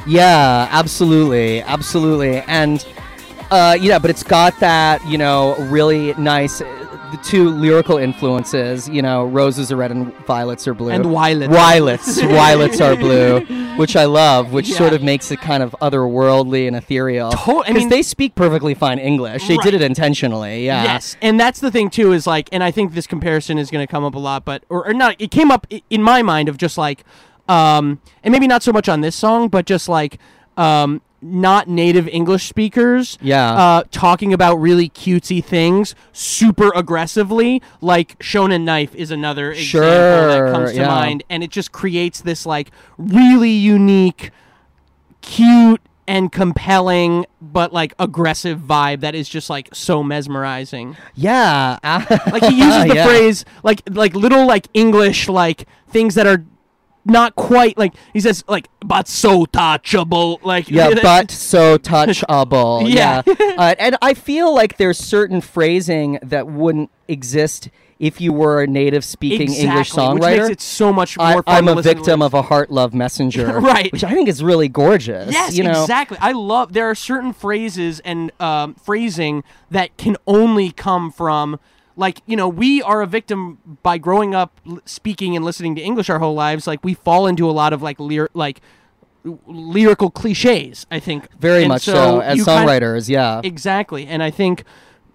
[0.08, 2.84] Yeah, absolutely, absolutely, and
[3.52, 6.62] uh, yeah, but it's got that you know really nice.
[7.12, 10.90] The two lyrical influences, you know, roses are red and violets are blue.
[10.90, 11.54] And violets.
[11.54, 13.42] Violets, violets are blue,
[13.78, 14.78] which I love, which Yeah.
[14.78, 17.32] sort of makes it kind of otherworldly and ethereal.
[17.32, 19.48] To- I Because mean- they speak perfectly fine English.
[19.48, 20.66] They did it intentionally.
[20.66, 20.84] Yeah.
[20.84, 23.86] Yes, and that's the thing too is like, and I think this comparison is going
[23.86, 25.16] to come up a lot, but or, or not.
[25.20, 27.06] It came up in my mind of just like,
[27.48, 30.18] um, and maybe not so much on this song, but just like,
[30.58, 33.54] um, not native English speakers, Yeah.
[33.54, 37.62] uh, talking about really cutesy things super aggressively.
[37.82, 39.90] Like Shonen Knife is another example
[40.30, 40.88] that comes to yeah.
[40.88, 44.32] mind, and it just creates this like really unique
[45.22, 51.80] cute and compelling but like aggressive vibe that is just like so mesmerizing Yeah.
[52.32, 53.06] like he uses the Yeah.
[53.08, 56.46] phrase like like little like english like things that are
[57.06, 62.92] not quite like he says like but so touchable like Yeah, but so touchable.
[62.92, 63.22] Yeah.
[63.26, 63.56] yeah.
[63.58, 68.68] Uh, and I feel like there's certain phrasing that wouldn't exist if you were a
[68.68, 70.38] native speaking English Exactly, which songwriter.
[70.38, 73.60] makes it so much more I, to a victim of a heart love messenger.
[73.66, 73.92] Right.
[73.92, 75.32] Which I think is really gorgeous.
[75.32, 75.82] Yes, you know?
[75.82, 76.18] exactly.
[76.20, 81.60] I love there are certain phrases and um, phrasing that can only come from
[81.98, 85.82] like you know we are a victim by growing up l- speaking and listening to
[85.82, 86.68] English our whole lives.
[86.68, 88.62] Like we fall into a lot of like lyr- like
[89.48, 90.86] lyrical cliches.
[90.92, 93.42] I think Very And much so, as you kind- songwriters, yeah.
[93.44, 94.64] Exactly, and I think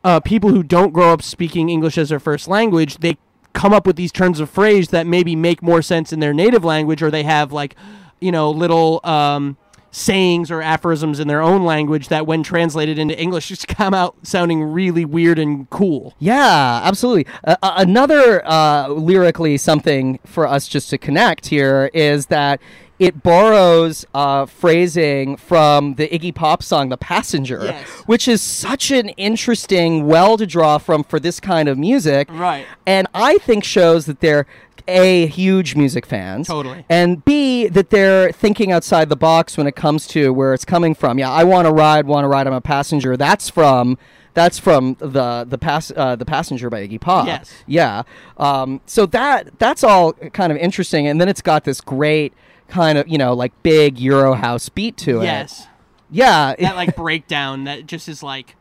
[0.03, 3.19] uh, people who don't grow up speaking English as their first language, they
[3.53, 6.65] come up with these turns of phrase that maybe make more sense in their native
[6.65, 7.77] language, or they have like,
[8.21, 9.57] you know, little um,
[9.91, 14.15] sayings or aphorisms in their own language that, when translated into English, just come out
[14.23, 16.15] sounding really weird and cool.
[16.19, 17.27] Yeah, absolutely.
[17.45, 22.61] Uh, uh, another uh, lyrically something for us just to connect here is that
[22.99, 27.89] it borrows uh, phrasing from the Iggy Pop song "The Passenger," Yes.
[28.05, 32.29] which is such an interesting well to draw from for this kind of music.
[32.31, 32.67] Right.
[32.87, 34.47] And I think shows that they're
[34.91, 36.47] a huge music fans.
[36.49, 36.85] Totally.
[36.89, 40.95] and b that they're thinking outside the box when it comes to where it's coming
[40.95, 41.19] from.
[41.19, 43.17] Yeah i want to ride want to ride i'm a passenger.
[43.17, 43.99] That's from
[44.35, 47.27] that's from the the pass uh, the passenger by iggy pop.
[47.27, 47.53] Yes.
[47.67, 48.03] yeah.
[48.37, 52.33] Um, so that that's all kind of interesting and then it's got this great
[52.69, 55.25] kind of you know like big euro house beat to it.
[55.25, 55.67] Yes.
[56.11, 56.55] yeah.
[56.59, 58.57] That like breakdown that just is like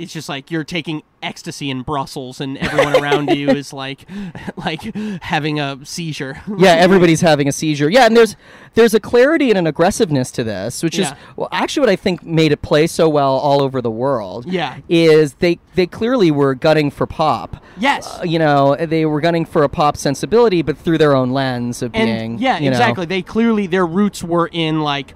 [0.00, 4.08] it's just like you're taking ecstasy in Brussels and everyone around you is like
[4.56, 4.82] like
[5.22, 6.40] having a seizure.
[6.58, 7.90] yeah, everybody's having a seizure.
[7.90, 8.36] Yeah, and there's
[8.74, 11.12] there's a clarity and an aggressiveness to this, which Yeah.
[11.12, 14.46] is well, actually what I think made it play so well all over the world.
[14.46, 14.78] Yeah.
[14.88, 17.62] is they they clearly were gunning for pop.
[17.78, 18.06] Yes.
[18.18, 21.82] Uh, you know, they were gunning for a pop sensibility, but through their own lens
[21.82, 22.38] of being.
[22.38, 23.06] yeah, you know- exactly.
[23.06, 25.14] They clearly their roots were in like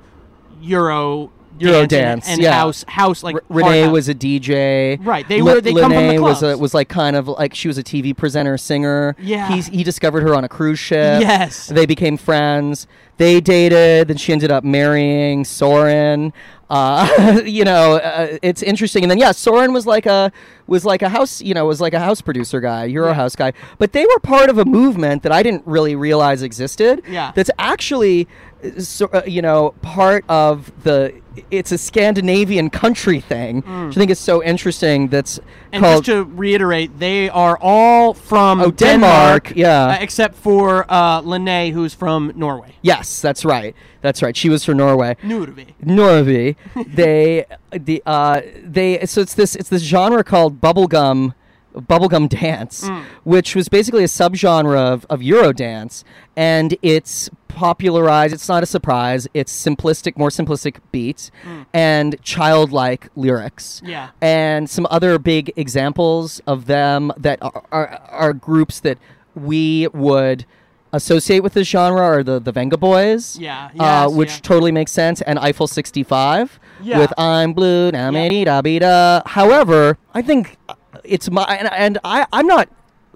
[0.60, 2.52] Euro Euro and- dance, and, yeah.
[2.52, 4.98] house house like R- Renee was a DJ.
[5.04, 7.54] Right, they were- they come from the Lene was a, was like kind of like
[7.54, 9.14] she was a TV presenter, singer.
[9.20, 9.48] Yeah.
[9.48, 11.20] He's, he discovered her on a cruise ship.
[11.20, 11.66] Yes.
[11.68, 12.86] They became friends.
[13.16, 14.08] They dated.
[14.08, 16.32] Then she ended up marrying Soren.
[16.68, 19.04] Uh, you know, uh, it's interesting.
[19.04, 20.32] And then yeah, Soren was like a
[20.66, 21.40] was like a house.
[21.40, 23.14] You know, was like a house producer guy, Euro Yeah.
[23.14, 23.52] house guy.
[23.78, 27.02] But they were part of a movement that I didn't really realize existed.
[27.08, 27.30] Yeah.
[27.34, 28.26] That's actually,
[28.64, 31.14] uh, so, uh, you know, part of the.
[31.50, 35.08] It's a Scandinavian country thing, which I think is so interesting.
[35.08, 35.42] That's Mm.
[35.72, 39.86] And called just to reiterate, they are all from Oh, Denmark, yeah.
[39.88, 42.74] uh, except for uh, Lene, who's from Norway.
[42.82, 44.36] yes, that's right, that's right.
[44.36, 45.16] She was from Norway.
[45.24, 45.74] Norway.
[45.82, 46.54] Norway.
[46.86, 51.34] they the uh they so it's this it's this genre called bubblegum
[51.74, 52.88] bubblegum dance,
[53.24, 56.04] which was basically a subgenre of, of Eurodance,
[56.36, 58.34] and it's popularized.
[58.34, 59.28] It's not a surprise.
[59.34, 61.30] It's simplistic, more simplistic beats
[61.72, 63.80] and childlike lyrics.
[63.84, 64.10] Yeah.
[64.20, 68.98] and some other big examples of them that are, are, are groups that
[69.34, 70.46] we would
[70.92, 74.38] associate with this genre are the the Venga Boys Yeah, uh, which yeah.
[74.42, 76.98] totally makes sense, and Eiffel 65 Yeah.
[77.00, 79.22] with I'm blue, na me da be da.
[79.26, 82.68] However, I think uh, it's my and, and I I'm not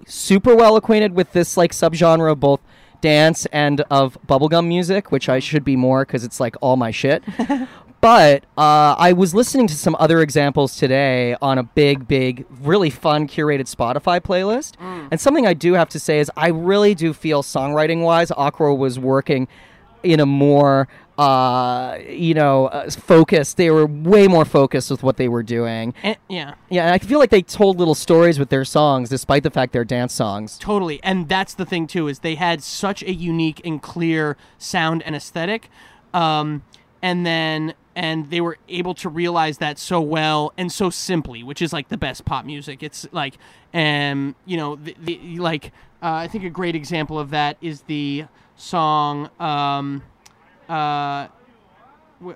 [0.05, 2.61] super well acquainted with this like subgenre of both
[3.01, 6.91] dance and of bubblegum music, which I should be more because it's like all my
[6.91, 7.23] shit.
[8.01, 12.89] But uh, I was listening to some other examples today on a big, big, really
[12.89, 14.75] fun curated Spotify playlist.
[15.11, 18.73] And something I do have to say is I really do feel songwriting wise, Aqua
[18.73, 19.49] was working
[20.01, 20.87] in a more,
[21.19, 23.57] uh, you know, uh, focused.
[23.57, 25.93] They were way more focused with what they were doing.
[26.01, 29.43] And, yeah, Yeah, and I feel like they told little stories with their songs, despite
[29.43, 30.57] the fact they're dance songs.
[30.57, 31.03] totally.
[31.03, 35.13] And that's the thing too is they had such a unique and clear sound and
[35.13, 35.69] aesthetic,
[36.13, 36.63] um,
[37.01, 41.61] and then and they were able to realize that so well and so simply, which
[41.61, 42.81] is like the best pop music.
[42.81, 43.33] It's like,
[43.73, 47.81] um, you know, the, the like uh, I think a great example of that is
[47.81, 50.03] the song, um,
[50.69, 51.27] uh,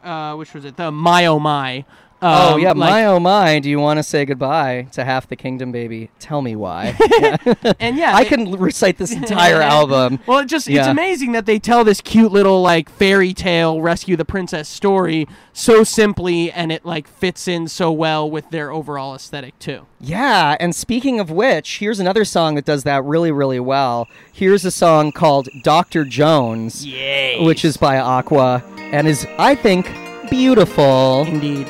[0.04, 0.78] uh, which was it?
[0.78, 1.86] The My Oh My.
[2.26, 3.60] Oh Um, yeah, like- my oh my!
[3.60, 6.10] Do you want to say goodbye to half the kingdom, baby?
[6.20, 6.96] Tell me why.
[7.80, 10.20] and yeah, I they- can recite this entire album.
[10.26, 14.16] Well, it just it's amazing that they tell this cute little like fairy tale rescue
[14.16, 19.14] the princess story so simply and it like fits in so well with their overall
[19.16, 19.86] aesthetic too.
[20.00, 24.08] Yeah, and speaking of which, here's another song that does that really, really well.
[24.32, 26.06] Here's a song called Dr.
[26.06, 27.44] Jones, Yay.
[27.44, 29.90] which is by Aqua, and is, I think,
[30.30, 31.24] beautiful.
[31.28, 31.68] indeed.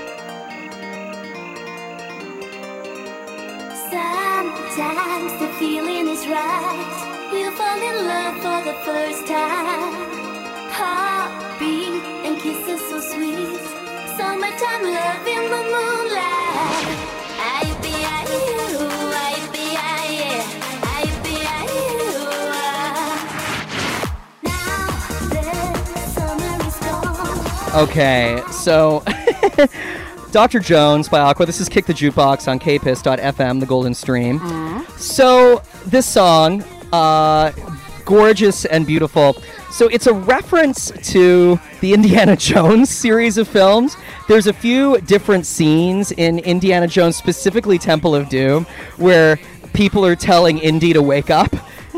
[9.34, 9.93] The first time.
[10.78, 13.62] Heartbeat and kisses so sweet.
[14.17, 16.98] Summertime love in the moonlight.
[17.39, 18.48] I be I you,
[19.13, 20.46] I be I yeah,
[20.84, 22.13] I be I you.
[24.43, 24.82] Now
[25.34, 25.43] the
[26.13, 27.84] summer is gone.
[27.84, 28.76] Okay, so
[30.32, 30.60] Dr.
[30.60, 31.46] Jones by Aqua.
[31.46, 34.39] This is Kick the Jukebox on kpiss.fm, the golden stream.
[34.98, 37.52] So this song, uh,
[38.06, 39.42] gorgeous and beautiful.
[39.72, 43.96] So it's a reference to the Indiana Jones series of films.
[44.28, 48.66] There's a few different scenes in Indiana Jones, specifically Temple of Doom,
[48.98, 49.39] where
[49.74, 51.54] people are telling Indy to wake up.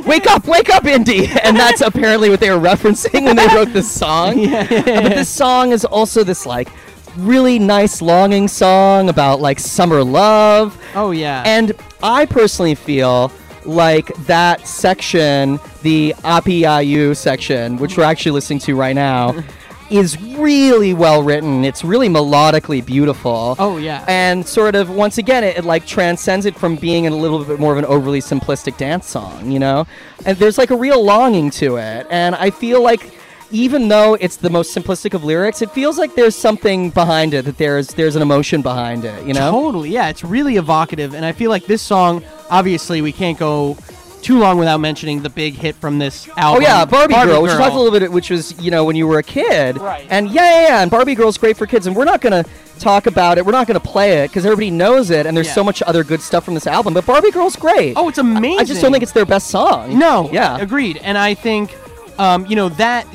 [0.06, 3.74] wake up, wake up, Indy, and that's apparently what they were referencing when they wrote
[3.74, 4.39] this song.
[4.39, 6.70] yeah, yeah, Uh, But this song is also this like
[7.18, 10.78] really nice longing song about like summer love.
[10.96, 11.44] Oh yeah.
[11.46, 11.72] And
[12.04, 13.32] I personally feel
[13.65, 19.36] like that section, the Apiayu section, which we're actually listening to right now,
[19.89, 21.63] is really well written.
[21.63, 23.56] It's really melodically beautiful.
[23.60, 24.04] Oh, yeah.
[24.08, 27.60] And sort of once again it, it like transcends it from being a little bit
[27.60, 29.86] more of an overly simplistic dance song, you know?
[30.25, 32.08] And there's like a real longing to it.
[32.10, 33.12] And I feel like
[33.51, 37.45] even though it's the most simplistic of lyrics, it feels like there's something behind it,
[37.45, 39.51] that there's there's an emotion behind it, you know?
[39.51, 40.10] Totally, yeah.
[40.10, 42.23] It's really evocative, and I feel like this song.
[42.49, 43.77] Obviously, we can't go
[44.21, 46.63] too long without mentioning the big hit from this album.
[46.63, 49.05] Oh yeah, Barbie, Girl, which we a little bit, which was you know when you
[49.05, 50.08] were a kid, Right.
[50.10, 52.43] And yeah, yeah, yeah, and Barbie Girl's great for kids, and we're not gonna
[52.79, 53.45] talk about it.
[53.45, 55.53] We're not gonna play it because everybody knows it, and there's Yeah.
[55.53, 56.95] so much other good stuff from this album.
[56.95, 57.93] But Barbie Girl's great.
[57.95, 58.60] Oh, it's amazing.
[58.60, 59.97] I just don't think it's their best song.
[59.97, 60.99] No, yeah, agreed.
[61.03, 61.75] And I think,
[62.17, 63.06] um, you know, that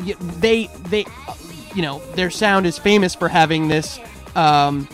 [0.41, 1.07] they they,
[1.75, 3.99] you know, their sound is famous for having this,
[4.37, 4.89] um,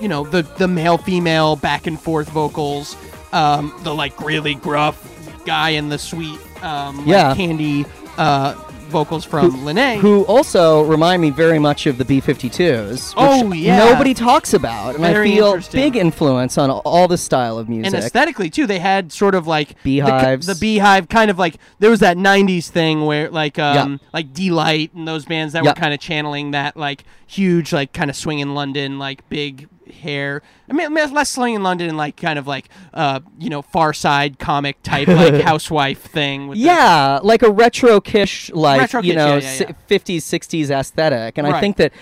[0.00, 2.96] you know, the the male female back and forth vocals,
[3.32, 5.04] um, the like really gruff
[5.44, 7.34] guy and the sweet, um, like, Yeah.
[7.34, 7.84] candy
[8.18, 8.54] uh,
[8.88, 9.98] vocals from Lene.
[10.00, 13.14] Who also remind me very much of the B52s.
[13.14, 13.78] Which Oh, yeah.
[13.78, 17.86] nobody talks about, and Very I feel big influence on all the style of music.
[17.94, 20.46] and aesthetically too, they had sort of like the- Beehives.
[20.46, 24.94] The, beehive, kind of like there was that '90s thing where like um like Deee-Lite
[24.94, 25.76] and those bands that Yep.
[25.76, 29.68] were kind of channeling that like huge like kind of swing in London like big
[29.90, 30.42] hair.
[30.70, 33.92] I mean less swing in London and like kind of like uh you know Far
[33.92, 36.48] Side comic type like housewife thing.
[36.48, 39.98] With the- Yeah, like a retro kish, like Retro you know, yeah, yeah, si- yeah.
[39.98, 41.92] 50s, 60s aesthetic, and I think that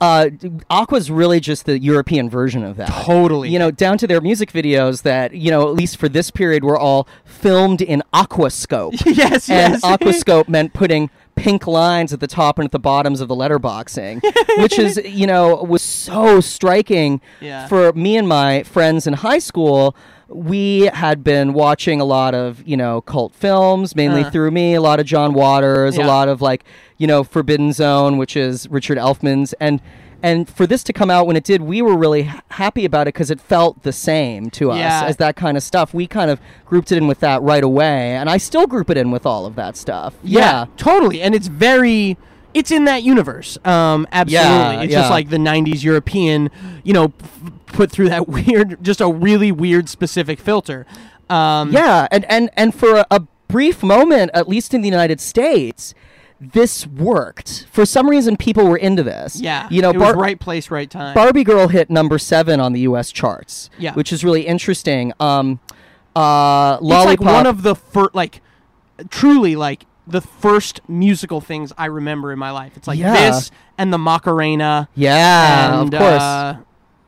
[0.00, 0.30] uh,
[0.70, 2.88] Aqua's really just the European version of that.
[2.88, 3.50] Totally.
[3.50, 6.64] You know, down to their music videos that you know, at least for this period,
[6.64, 9.04] were all filmed in Aquascope.
[9.06, 9.82] yes, and yes.
[9.82, 14.20] aquascope meant putting pink lines at the top and at the bottoms of the letterboxing
[14.62, 17.66] which is you know was so striking Yeah.
[17.68, 19.96] for me and my friends in high school
[20.28, 24.30] we had been watching a lot of you know cult films mainly Uh.
[24.30, 26.06] through me a lot of john waters Yeah.
[26.06, 26.64] a lot of like
[26.98, 29.80] you know forbidden zone which is richard elfman's and
[30.24, 33.14] and for this to come out when it did we were really happy about it
[33.14, 35.04] because it felt the same to us Yeah.
[35.04, 38.16] as that kind of stuff we kind of grouped it in with that right away
[38.16, 41.20] and i still group it in with all of that stuff yeah, totally.
[41.22, 42.16] And it's very,
[42.54, 43.58] it's in that universe.
[43.64, 44.48] Um, absolutely.
[44.48, 45.00] Yeah, it's yeah.
[45.00, 46.50] just like the '90s European,
[46.82, 50.86] you know, f- put through that weird, just a really weird specific filter.
[51.28, 55.20] Um, Yeah, and and and for a, a brief moment, at least in the United
[55.20, 55.94] States,
[56.40, 57.66] this worked.
[57.70, 59.40] For some reason, people were into this.
[59.40, 59.68] yeah.
[59.70, 61.14] you know, Bar- right place, right time.
[61.14, 63.10] Barbie Girl hit number seven on the U.S.
[63.12, 63.70] charts.
[63.78, 63.94] Yeah.
[63.94, 65.12] which is really interesting.
[65.20, 65.60] Um,
[66.16, 68.40] uh, it's like one of the first, like,
[69.10, 72.76] truly like the first musical things I remember in my life.
[72.76, 73.12] It's like Yeah.
[73.30, 74.88] this and the Macarena.
[74.94, 76.22] yeah, and, of course.
[76.22, 76.56] Uh,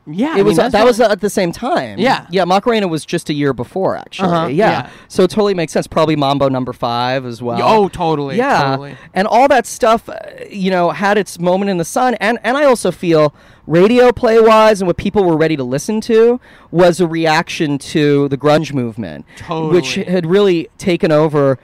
[0.09, 1.99] yeah, I it was mean, that was at the same time.
[1.99, 2.27] Yeah.
[2.29, 2.45] yeah.
[2.45, 4.29] Macarena was just a year before, actually.
[4.29, 4.69] Uh-huh, yeah.
[4.69, 4.89] yeah.
[5.07, 5.87] so it totally makes sense.
[5.87, 7.59] Probably Mambo number five as well.
[7.61, 8.37] Oh, totally.
[8.37, 8.97] yeah totally.
[9.13, 10.17] and all that stuff uh,
[10.49, 13.33] you know had its moment in the sun and and i also feel
[13.65, 16.39] radio play wise and what people were ready to listen to
[16.71, 21.57] was a reaction to the grunge movement which had really taken over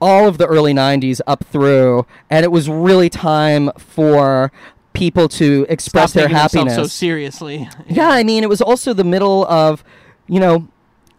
[0.00, 4.50] all of the early 90s up through and it was really time for
[4.92, 7.68] people to express Stop their happiness so seriously.
[7.88, 9.84] yeah, I mean, it was also the middle of,
[10.26, 10.68] you know,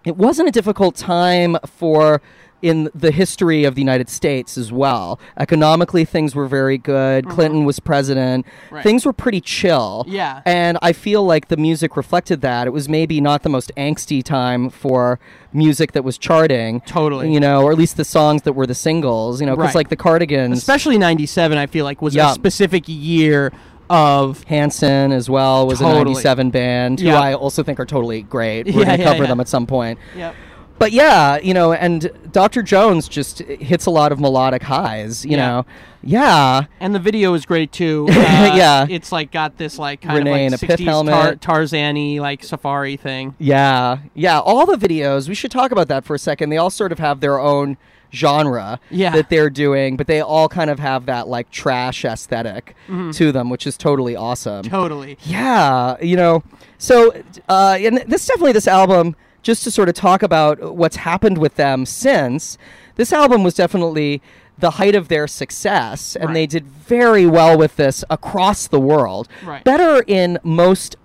[0.06, 2.22] it wasn't a difficult time for
[2.64, 5.20] in the history of the United States as well.
[5.38, 7.28] Economically, things were very good.
[7.28, 8.46] Clinton was president.
[8.46, 8.76] Mm-hmm.
[8.76, 8.84] Right.
[8.84, 10.06] Things were pretty chill.
[10.08, 10.42] Yeah.
[10.46, 12.66] And I feel like the music reflected that.
[12.66, 15.20] It was maybe not the most angsty time for
[15.52, 16.80] music that was charting.
[16.82, 17.34] Totally.
[17.34, 19.76] You know, or at least the songs that were the singles, you know, because Right.
[19.76, 22.32] like the Cardigans, Especially '97, I feel like was Yeah.
[22.32, 23.52] a specific year
[23.90, 28.66] of Hanson as well was a 97 band who I also think are totally great.
[28.66, 29.30] We're Yeah, going to yeah, cover yeah.
[29.30, 30.00] them at some point.
[30.18, 30.34] Yep.
[30.80, 32.62] But yeah, you know, and Dr.
[32.64, 35.48] Jones just hits a lot of melodic highs, you Yeah.
[35.48, 35.66] know.
[36.06, 36.64] Yeah.
[36.82, 38.08] And the video is great too.
[38.12, 38.86] Uh, Yeah.
[38.90, 41.14] it's like got this like kind Renee of like pith 60s helmet.
[41.14, 43.36] Tar- Tarzan-y like safari thing.
[43.40, 44.00] Yeah.
[44.14, 46.50] Yeah, all the videos, we should talk about that for a second.
[46.50, 47.78] They all sort of have their own
[48.14, 49.12] genre Yeah.
[49.12, 53.12] that they're doing, but they all kind of have that like trash esthetic Mm-hmm.
[53.12, 54.64] to them, which is totally awesome.
[54.64, 55.18] Totally.
[55.24, 56.44] Yeah, you know.
[56.78, 57.14] So,
[57.48, 61.56] uh, and this definitely this album, just to sort of talk about what's happened with
[61.56, 62.58] them since
[62.96, 64.22] this album was definitely
[64.58, 66.34] the height of their success, and Right.
[66.34, 69.28] they did very well with this across the world.
[69.46, 69.64] Right.
[69.64, 70.96] Better in most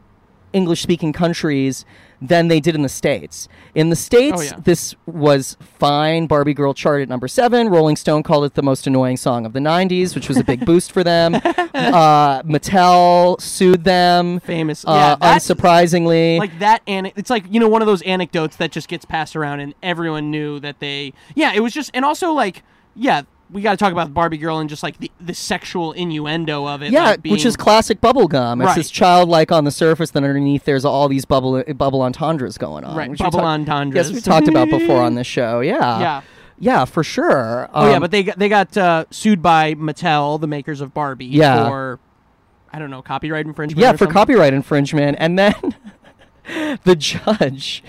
[0.52, 1.84] English-speaking countries
[2.20, 3.48] than they did in the states.
[3.74, 4.56] In the states, Oh, yeah.
[4.62, 6.26] this was fine.
[6.26, 7.68] Barbie Girl charted at number seven.
[7.68, 10.64] Rolling Stone called it the most annoying song of the '90s, which was a big
[10.66, 11.36] boost for them.
[11.78, 14.40] Uh, Mattel sued them.
[14.40, 14.84] Famous.
[14.84, 16.38] Uh, yeah, unsurprisingly.
[16.38, 19.36] like that and it's like you know one of those anecdotes that just gets passed
[19.36, 22.62] around and everyone knew that they yeah it was just and also like
[22.94, 26.66] yeah we got to talk about barbie girl and just like the, the sexual innuendo
[26.66, 28.61] of it yeah, like, which is being- classic bubblegum.
[28.61, 28.76] It's Right.
[28.76, 32.96] this childlike on the surface, then underneath there's all these bubble bubble entendres going on.
[32.96, 34.11] Right, bubble talk- entendres.
[34.11, 35.61] Yes, we talked about before on this show.
[35.61, 36.01] Yeah.
[36.01, 36.20] Yeah.
[36.61, 37.70] Yeah, for sure.
[37.72, 40.92] oh yeah Um, but they got, they got uh, sued by mattel the makers of
[40.92, 41.68] barbie Yeah.
[41.68, 42.01] for
[42.72, 44.12] i don't know copyright infringement yeah or for something.
[44.12, 45.55] copyright infringement and then
[46.84, 47.82] the judge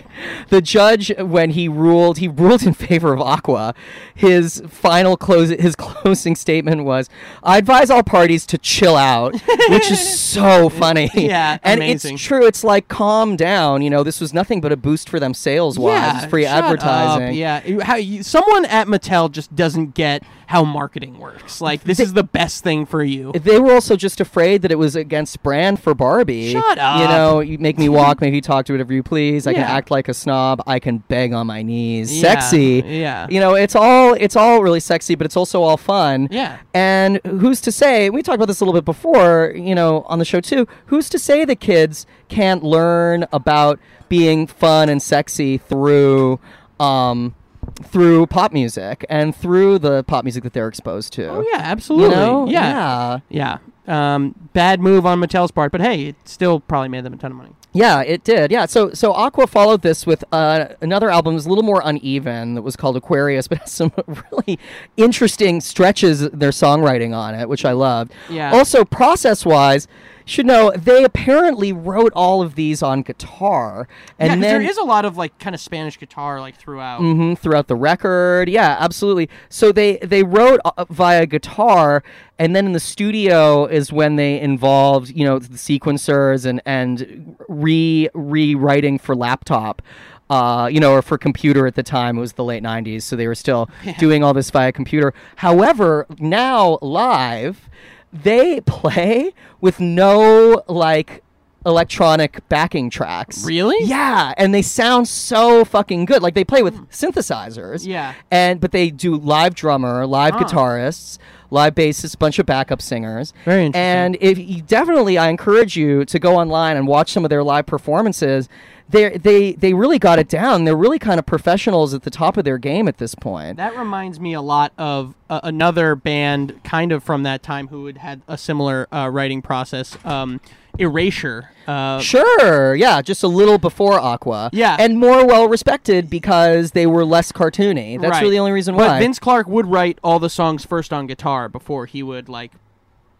[0.50, 3.74] the judge when he ruled he ruled in favor of aqua
[4.14, 7.10] his final close his closing statement was
[7.44, 9.34] i advise all parties to chill out
[9.70, 12.16] which is so funny Yeah, and amazing.
[12.16, 15.20] it's true it's like calm down you know this was nothing but a boost for
[15.20, 17.34] them sales wise yeah, free shut advertising up.
[17.36, 21.62] Yeah, how you, someone at Mattel just doesn't get how marketing works.
[21.62, 23.32] Like this is the best thing for you.
[23.34, 26.54] they were also just afraid that it was against brand for Barbie.
[26.54, 27.00] Shut up.
[27.02, 29.46] You know, you make me walk, make me talk, to whatever you please.
[29.46, 30.62] I can act like a snob.
[30.68, 32.22] I can beg on my knees.
[32.22, 32.84] Yeah, Sexy.
[32.86, 33.28] yeah.
[33.30, 36.28] You know, it's all it's all really sexy, but it's also all fun.
[36.32, 36.58] Yeah.
[36.74, 38.10] And who's to say?
[38.10, 39.54] We talked about this a little bit before.
[39.56, 40.68] You know, on the show too.
[40.88, 43.80] Who's to say the kids can't learn about
[44.10, 46.40] being fun and sexy through?
[46.80, 47.36] Um,
[47.84, 51.28] through pop music and through the pop music that they're exposed to.
[51.30, 52.10] Oh yeah, absolutely.
[52.10, 52.48] You know?
[52.48, 53.20] yeah.
[53.30, 53.58] Yeah.
[53.88, 54.16] Yeah.
[54.16, 57.32] Um, bad move on Mattel's part, but hey, it still probably made them a ton
[57.32, 57.52] of money.
[57.72, 58.52] Yeah, it did.
[58.52, 61.82] Yeah, so so Aqua followed this with uh, another album that was a little more
[61.86, 63.92] uneven that was called Aquarius, but has some
[64.32, 64.58] really
[64.98, 68.12] interesting stretches their songwriting on it, which I loved.
[68.30, 68.52] Yeah.
[68.52, 69.88] Also, process wise,
[70.30, 74.78] should know they apparently wrote all of these on guitar, and yeah, then there is
[74.78, 77.00] a lot of like kind of Spanish guitar like throughout.
[77.00, 78.50] hmm throughout the record.
[78.50, 79.30] Yeah, absolutely.
[79.50, 82.04] So they they wrote uh, via guitar,
[82.38, 87.36] and then in the studio is when they involved you know the sequencers and and
[87.48, 89.82] re rewriting for laptop.
[90.30, 93.16] Uh, you know, or for computer at the time, it was the late '90s, so
[93.16, 93.68] they were still
[93.98, 95.12] doing all this via computer.
[95.38, 97.68] However, now live,
[98.14, 99.32] they play
[99.62, 101.24] with no like
[101.66, 103.44] electronic backing tracks.
[103.46, 103.76] Really?
[103.86, 106.22] Yeah, and they sound so fucking good.
[106.24, 107.86] Like they play with synthesizers.
[107.86, 108.14] Yeah.
[108.32, 110.40] And but they do live drummer, live Ah.
[110.40, 111.18] guitarists,
[111.52, 113.34] live bassists, bunch of backup singers.
[113.46, 113.86] Very interesting.
[113.86, 117.44] And if you definitely I encourage you to go online and watch some of their
[117.44, 118.48] live performances.
[118.90, 120.64] They they they really got it down.
[120.66, 123.58] They're really kind of professionals at the top of their game at this point.
[123.58, 127.86] That reminds me a lot of uh, another band, kind of from that time, who
[127.86, 129.98] had had a similar uh, writing process.
[130.04, 130.42] Um,
[130.80, 131.52] Erasure.
[131.68, 134.50] Uh, Sure, yeah, just a little before Aqua.
[134.54, 134.78] Yeah.
[134.80, 138.00] And more well respected because they were less cartoony.
[138.00, 138.22] That's right.
[138.22, 138.88] really the only reason why.
[138.88, 139.00] but.
[139.00, 142.54] Vince Clarke would write all the songs first on guitar before he would like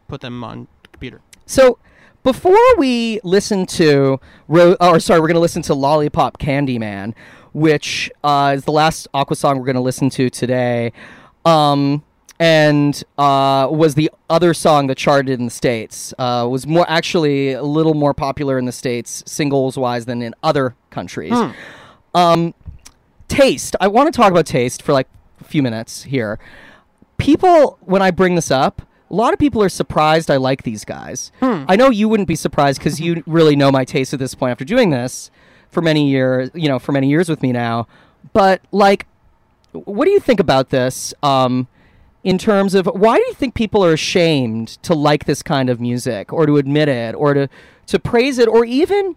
[0.08, 1.22] put them on computer.
[1.46, 1.78] So
[2.24, 7.14] before we listen to, Ro- or sorry, we're going to listen to Lollipop Candyman,
[7.54, 10.92] which uh, is the last Aqua song we're going to listen to today,
[11.46, 12.04] um,
[12.40, 16.14] and uh, was the other song that charted in the states.
[16.18, 20.34] Uh, was more actually a little more popular in the states, singles wise, than in
[20.44, 21.34] other countries.
[22.14, 22.54] Um,
[23.28, 23.76] taste.
[23.80, 25.08] I want to talk about taste for like
[25.42, 26.40] a few minutes here.
[27.18, 30.86] People, when I bring this up, a lot of people are surprised I like these
[30.86, 31.32] guys.
[31.68, 34.52] I know you wouldn't be surprised because you really know my taste at this point
[34.52, 35.32] after doing this
[35.72, 37.88] for many years, you know, for many years with me now.
[38.34, 39.08] But like,
[39.72, 41.14] what do you think about this?
[41.24, 41.68] Um,
[42.24, 45.80] in terms of why do you think people are ashamed to like this kind of
[45.80, 47.50] music or to admit it or to
[47.88, 49.16] to praise it or even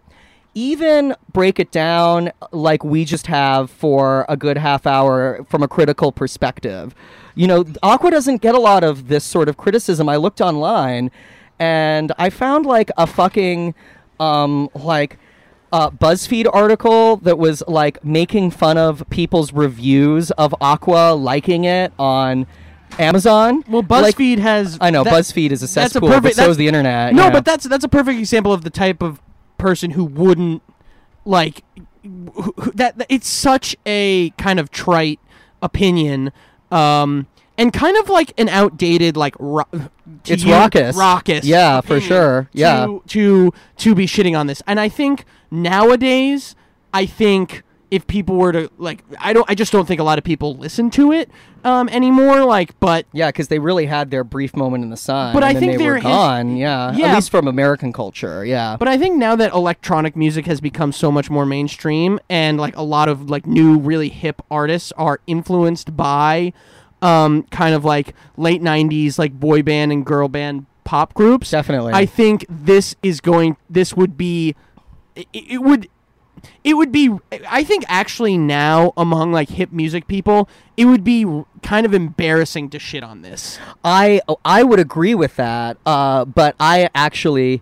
[0.55, 5.67] even break it down like we just have for a good half hour from a
[5.67, 6.93] critical perspective.
[7.35, 10.07] You know, Aqua doesn't get a lot of this sort of criticism.
[10.07, 11.09] I looked online
[11.59, 13.73] and I found like a fucking
[14.19, 15.17] um like
[15.71, 21.91] uh, BuzzFeed article that was like making fun of people's reviews of Aqua liking it
[21.97, 22.45] on
[22.99, 23.63] Amazon.
[23.67, 24.77] Well, Like, BuzzFeed has.
[24.79, 27.15] I know that- BuzzFeed is a cesspool, that's but perfect- so that's- is the internet.
[27.15, 27.33] No, you know.
[27.33, 29.19] but that's that's a perfect example of the type of
[29.57, 30.61] person who wouldn't
[31.25, 31.63] like
[32.03, 35.19] who, who- that, that- It's such a kind of trite
[35.61, 36.31] opinion,
[36.71, 37.27] um,
[37.57, 39.35] and kind of like an outdated like.
[39.39, 39.63] Ro-
[40.27, 40.95] It's raucous.
[40.97, 41.45] Raucous.
[41.45, 42.49] Yeah, for sure.
[42.51, 42.85] Yeah.
[42.85, 46.55] To, to to be shitting on this, and I think nowadays,
[46.93, 47.63] I think
[47.93, 50.55] if people were to like, I don't, I just don't think a lot of people
[50.57, 51.29] listen to it
[51.63, 52.43] um, anymore.
[52.43, 55.31] Like, but Yeah, because they really had their brief moment in the sun.
[55.31, 56.57] But and I think they are gone.
[56.57, 57.09] Yeah, Yeah.
[57.09, 58.43] at least from American culture.
[58.43, 62.59] Yeah, But I think now that electronic music has become so much more mainstream and
[62.59, 66.51] like a lot of like new really hip artists are influenced by
[67.03, 71.51] um kind of like late 90s like boy band and girl band pop groups.
[71.51, 71.93] Definitely.
[71.93, 74.55] I think this is going this would be
[75.15, 75.87] it, it would
[76.63, 77.09] it would be
[77.49, 82.69] i think actually now among like hip music people it would be kind of embarrassing
[82.69, 85.77] to shit on this I I would agree with that.
[85.85, 87.61] Uh, but I actually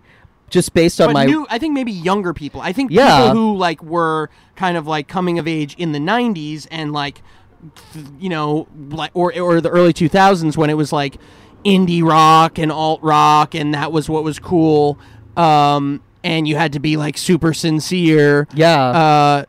[0.50, 2.60] just based on but my new, I think maybe younger people.
[2.60, 3.16] I think Yeah.
[3.18, 7.22] people who like were kind of like coming of age in the '90s and like,
[8.18, 11.16] you know, like or or the early 2000s when it was like
[11.64, 14.98] indie rock and alt rock and that was what was cool.
[15.36, 18.46] Um, and you had to be like super sincere.
[18.54, 18.84] yeah.
[18.84, 19.44] Uh,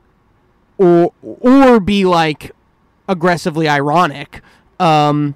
[0.78, 2.52] or or be like
[3.08, 4.42] aggressively ironic.
[4.80, 5.36] Um,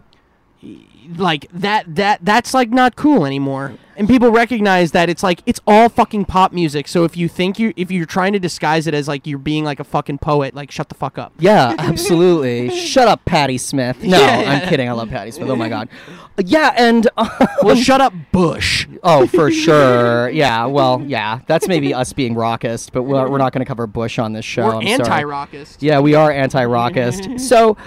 [1.15, 5.59] like that that that's like not cool anymore and people recognize that it's like it's
[5.67, 8.93] all fucking pop music so if you think you if you're trying to disguise it
[8.93, 12.69] as like you're being like a fucking poet like shut the fuck up Yeah, absolutely.
[12.69, 14.03] Shut up, Patti Smith.
[14.03, 14.51] No, Yeah, yeah.
[14.51, 14.87] I'm kidding.
[14.87, 15.49] I love Patti Smith.
[15.49, 15.89] Oh my god.
[16.37, 20.29] Yeah, and well um, shut up bush oh, for sure.
[20.29, 20.65] Yeah.
[20.65, 21.39] Well, yeah.
[21.47, 24.45] That's maybe us being rockist, but we're, we're not going to cover Bush on this
[24.45, 24.65] show.
[24.65, 25.23] we're I'm sorry.
[25.23, 27.39] anti-rockist Yeah, we are anti-rockist.
[27.39, 27.77] so,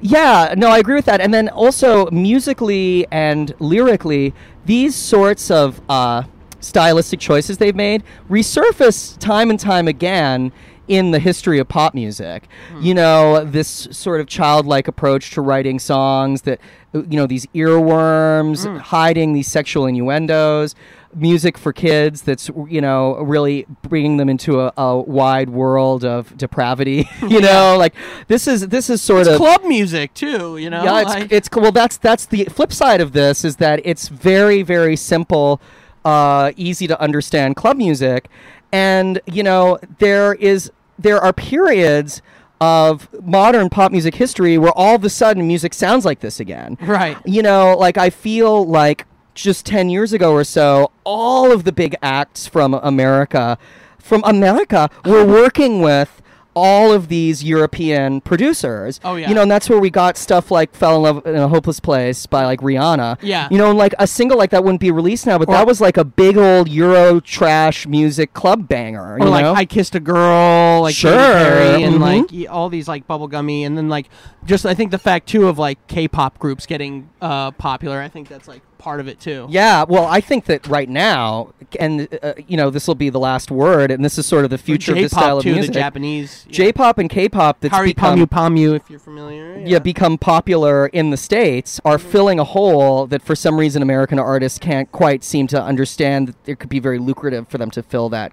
[0.00, 1.20] yeah, no, I agree with that.
[1.20, 4.34] And then also musically and lyrically,
[4.66, 6.24] these sorts of uh,
[6.60, 10.52] stylistic choices they've made resurface time and time again
[10.88, 12.46] in the history of pop music.
[12.80, 16.60] You know, this sort of childlike approach to writing songs that,
[16.92, 20.74] you know, these earworms, hiding these sexual innuendos,
[21.14, 26.36] music for kids that's, you know, really bringing them into a, a wide world of
[26.36, 27.08] depravity.
[27.28, 27.94] you know, like
[28.28, 31.48] this is this is sort of club music too you know yeah, it's, like- it's
[31.54, 31.72] well.
[31.72, 35.60] That's that's the flip side of this is that it's very very simple,
[36.04, 38.28] uh, easy to understand club music,
[38.72, 42.22] and you know there is there are periods
[42.60, 46.78] of modern pop music history where all of a sudden music sounds like this again.
[46.80, 47.18] Right.
[47.26, 51.72] You know, like I feel like just 10 years ago or so, all of the
[51.72, 53.58] big acts from America,
[53.98, 56.22] from America, were working with
[56.56, 59.00] all of these European producers.
[59.04, 59.28] Oh, yeah.
[59.28, 61.80] You know, and that's where we got stuff like "Fell in Love in a Hopeless
[61.80, 63.18] Place" by like Rihanna.
[63.22, 63.48] Yeah.
[63.50, 65.66] You know, and like a single like that wouldn't be released now, but Or- that
[65.66, 69.16] was like a big old Euro trash music club banger.
[69.16, 69.54] or like know?
[69.54, 72.00] I kissed a girl, like Sure, Perry, and mhm.
[72.00, 74.08] like all these like bubblegummy, and then like
[74.44, 78.00] just I think the fact too of like K-pop groups getting uh, popular.
[78.00, 79.46] I think that's like part of it too.
[79.48, 83.18] Yeah, well, I think that right now, and uh, you know, this will be the
[83.18, 85.72] last word, and this is sort of the future of this style J-pop of music.
[85.72, 86.44] the Japanese.
[86.46, 86.52] yeah.
[86.52, 89.58] J-pop and K-pop that's Kyary become Pamyu Pamyu, if you're familiar.
[89.58, 89.78] yeah.
[89.78, 94.58] become popular in the states are filling a hole that for some reason American artists
[94.58, 98.08] can't quite seem to understand that it could be very lucrative for them to fill
[98.10, 98.32] that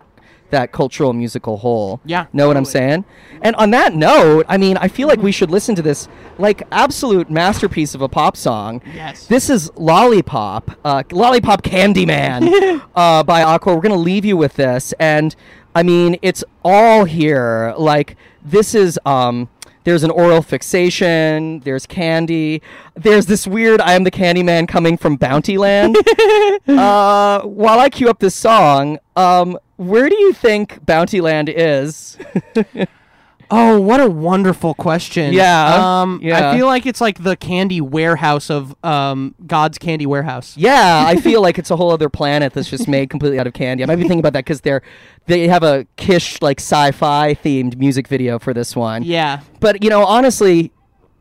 [0.52, 2.00] that cultural musical hole.
[2.06, 3.06] Yeah, Know what I'm saying?
[3.42, 6.64] And on that note, I mean, I feel like we should listen to this like
[6.72, 8.82] absolute masterpiece of a pop song.
[8.94, 9.28] Yes.
[9.28, 13.76] This is Lollipop, uh, Lollipop Candyman uh, by Aqua.
[13.76, 14.94] We're going to leave you with this.
[15.00, 15.36] And
[15.74, 17.74] I mean, it's all here.
[17.78, 19.00] Like, this is.
[19.06, 19.50] Um,
[19.84, 21.60] there's an oral fixation.
[21.62, 22.62] There's candy.
[22.96, 25.96] There's this weird "I am the Candyman" coming from Bountyland.
[26.68, 32.18] uh, while I cue up this song, um, where do you think Bountyland is?
[33.54, 35.34] Oh, what a wonderful question.
[35.34, 36.52] Yeah, Um, yeah.
[36.52, 40.56] I feel like it's like the candy warehouse of um God's candy warehouse.
[40.56, 43.54] Yeah, I feel like it's a whole other planet that's just made completely out of
[43.54, 43.84] candy.
[43.84, 44.82] I might be thinking about that because they're
[45.26, 49.04] they have a Kish like sci-fi themed music video for this one.
[49.04, 50.72] Yeah, But you know, honestly,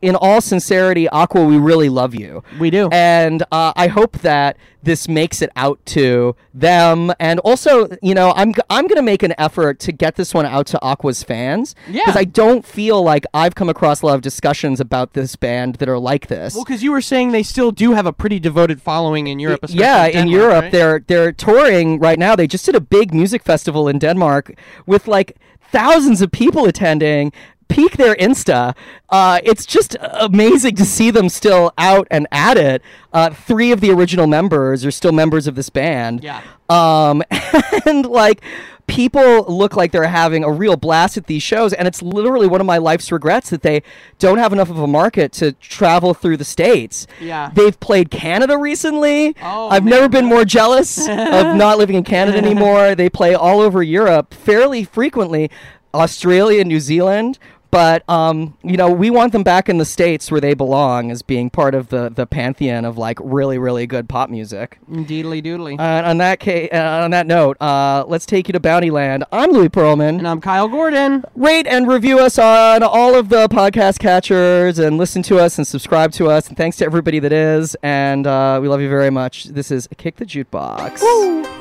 [0.01, 2.43] in all sincerity, Aqua, we really love you.
[2.59, 2.89] we do.
[2.91, 8.33] And uh, I hope that this makes it out to them, and also, you know,
[8.35, 11.75] I'm I'm gonna make an effort to get this one out to Aqua's fans.
[11.87, 12.01] Yeah.
[12.01, 15.75] Because I don't feel like I've come across a lot of discussions about this band
[15.75, 16.55] that are like this.
[16.55, 19.59] well, because you were saying they still do have a pretty devoted following in Europe.
[19.63, 20.71] especially yeah, in Denmark, Europe, right?
[20.71, 22.35] they're they're touring right now.
[22.35, 24.53] They just did a big music festival in Denmark
[24.87, 25.37] with like
[25.71, 27.31] thousands of people attending.
[27.71, 28.75] Peek their Insta.
[29.09, 32.81] Uh, it's just amazing to see them still out and at it.
[33.13, 36.21] Uh, three of the original members are still members of this band.
[36.21, 36.41] Yeah.
[36.69, 37.23] Um,
[37.85, 38.41] and like
[38.87, 42.59] people look like they're having a real blast at these shows, and it's literally one
[42.59, 43.83] of my life's regrets that they
[44.19, 47.07] don't have enough of a market to travel through the states.
[47.21, 47.51] Yeah.
[47.53, 49.33] They've played Canada recently.
[49.41, 49.91] Oh, I've man.
[49.91, 52.95] never been more jealous of not living in Canada anymore.
[52.95, 55.49] They play all over Europe fairly frequently.
[55.93, 57.37] Australia, New Zealand.
[57.71, 61.21] But um, you know, we want them back in the states where they belong, as
[61.21, 64.77] being part of the the pantheon of like really really good pop music.
[64.91, 65.79] Deedly doodly.
[65.79, 69.23] Uh, on that ca- uh, on that note, uh, let's take you to Bountyland.
[69.31, 70.17] I'm Louis Pearlman.
[70.19, 71.23] and I'm Kyle Gordon.
[71.35, 75.65] Rate and review us on all of the podcast catchers, and listen to us and
[75.65, 76.47] subscribe to us.
[76.49, 79.45] And thanks to everybody that is, and uh, we love you very much.
[79.45, 80.99] This is Kick the Jukebox.
[81.01, 81.60] I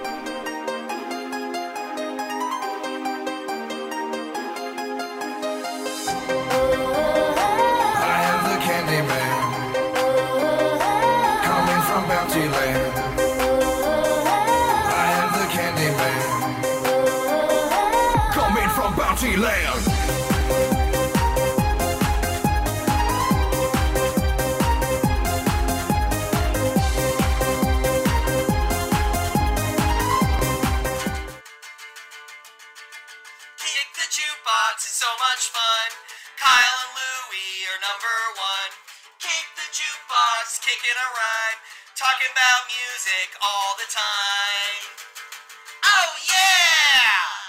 [19.32, 19.84] from Land.
[33.58, 35.90] Kick the jukebox is so much fun.
[36.38, 38.72] Kyle and Louie are number one.
[39.20, 41.60] Kick the jukebox, kicking a rhyme,
[41.94, 44.82] talking about music all the time.
[45.86, 47.39] Oh yeah!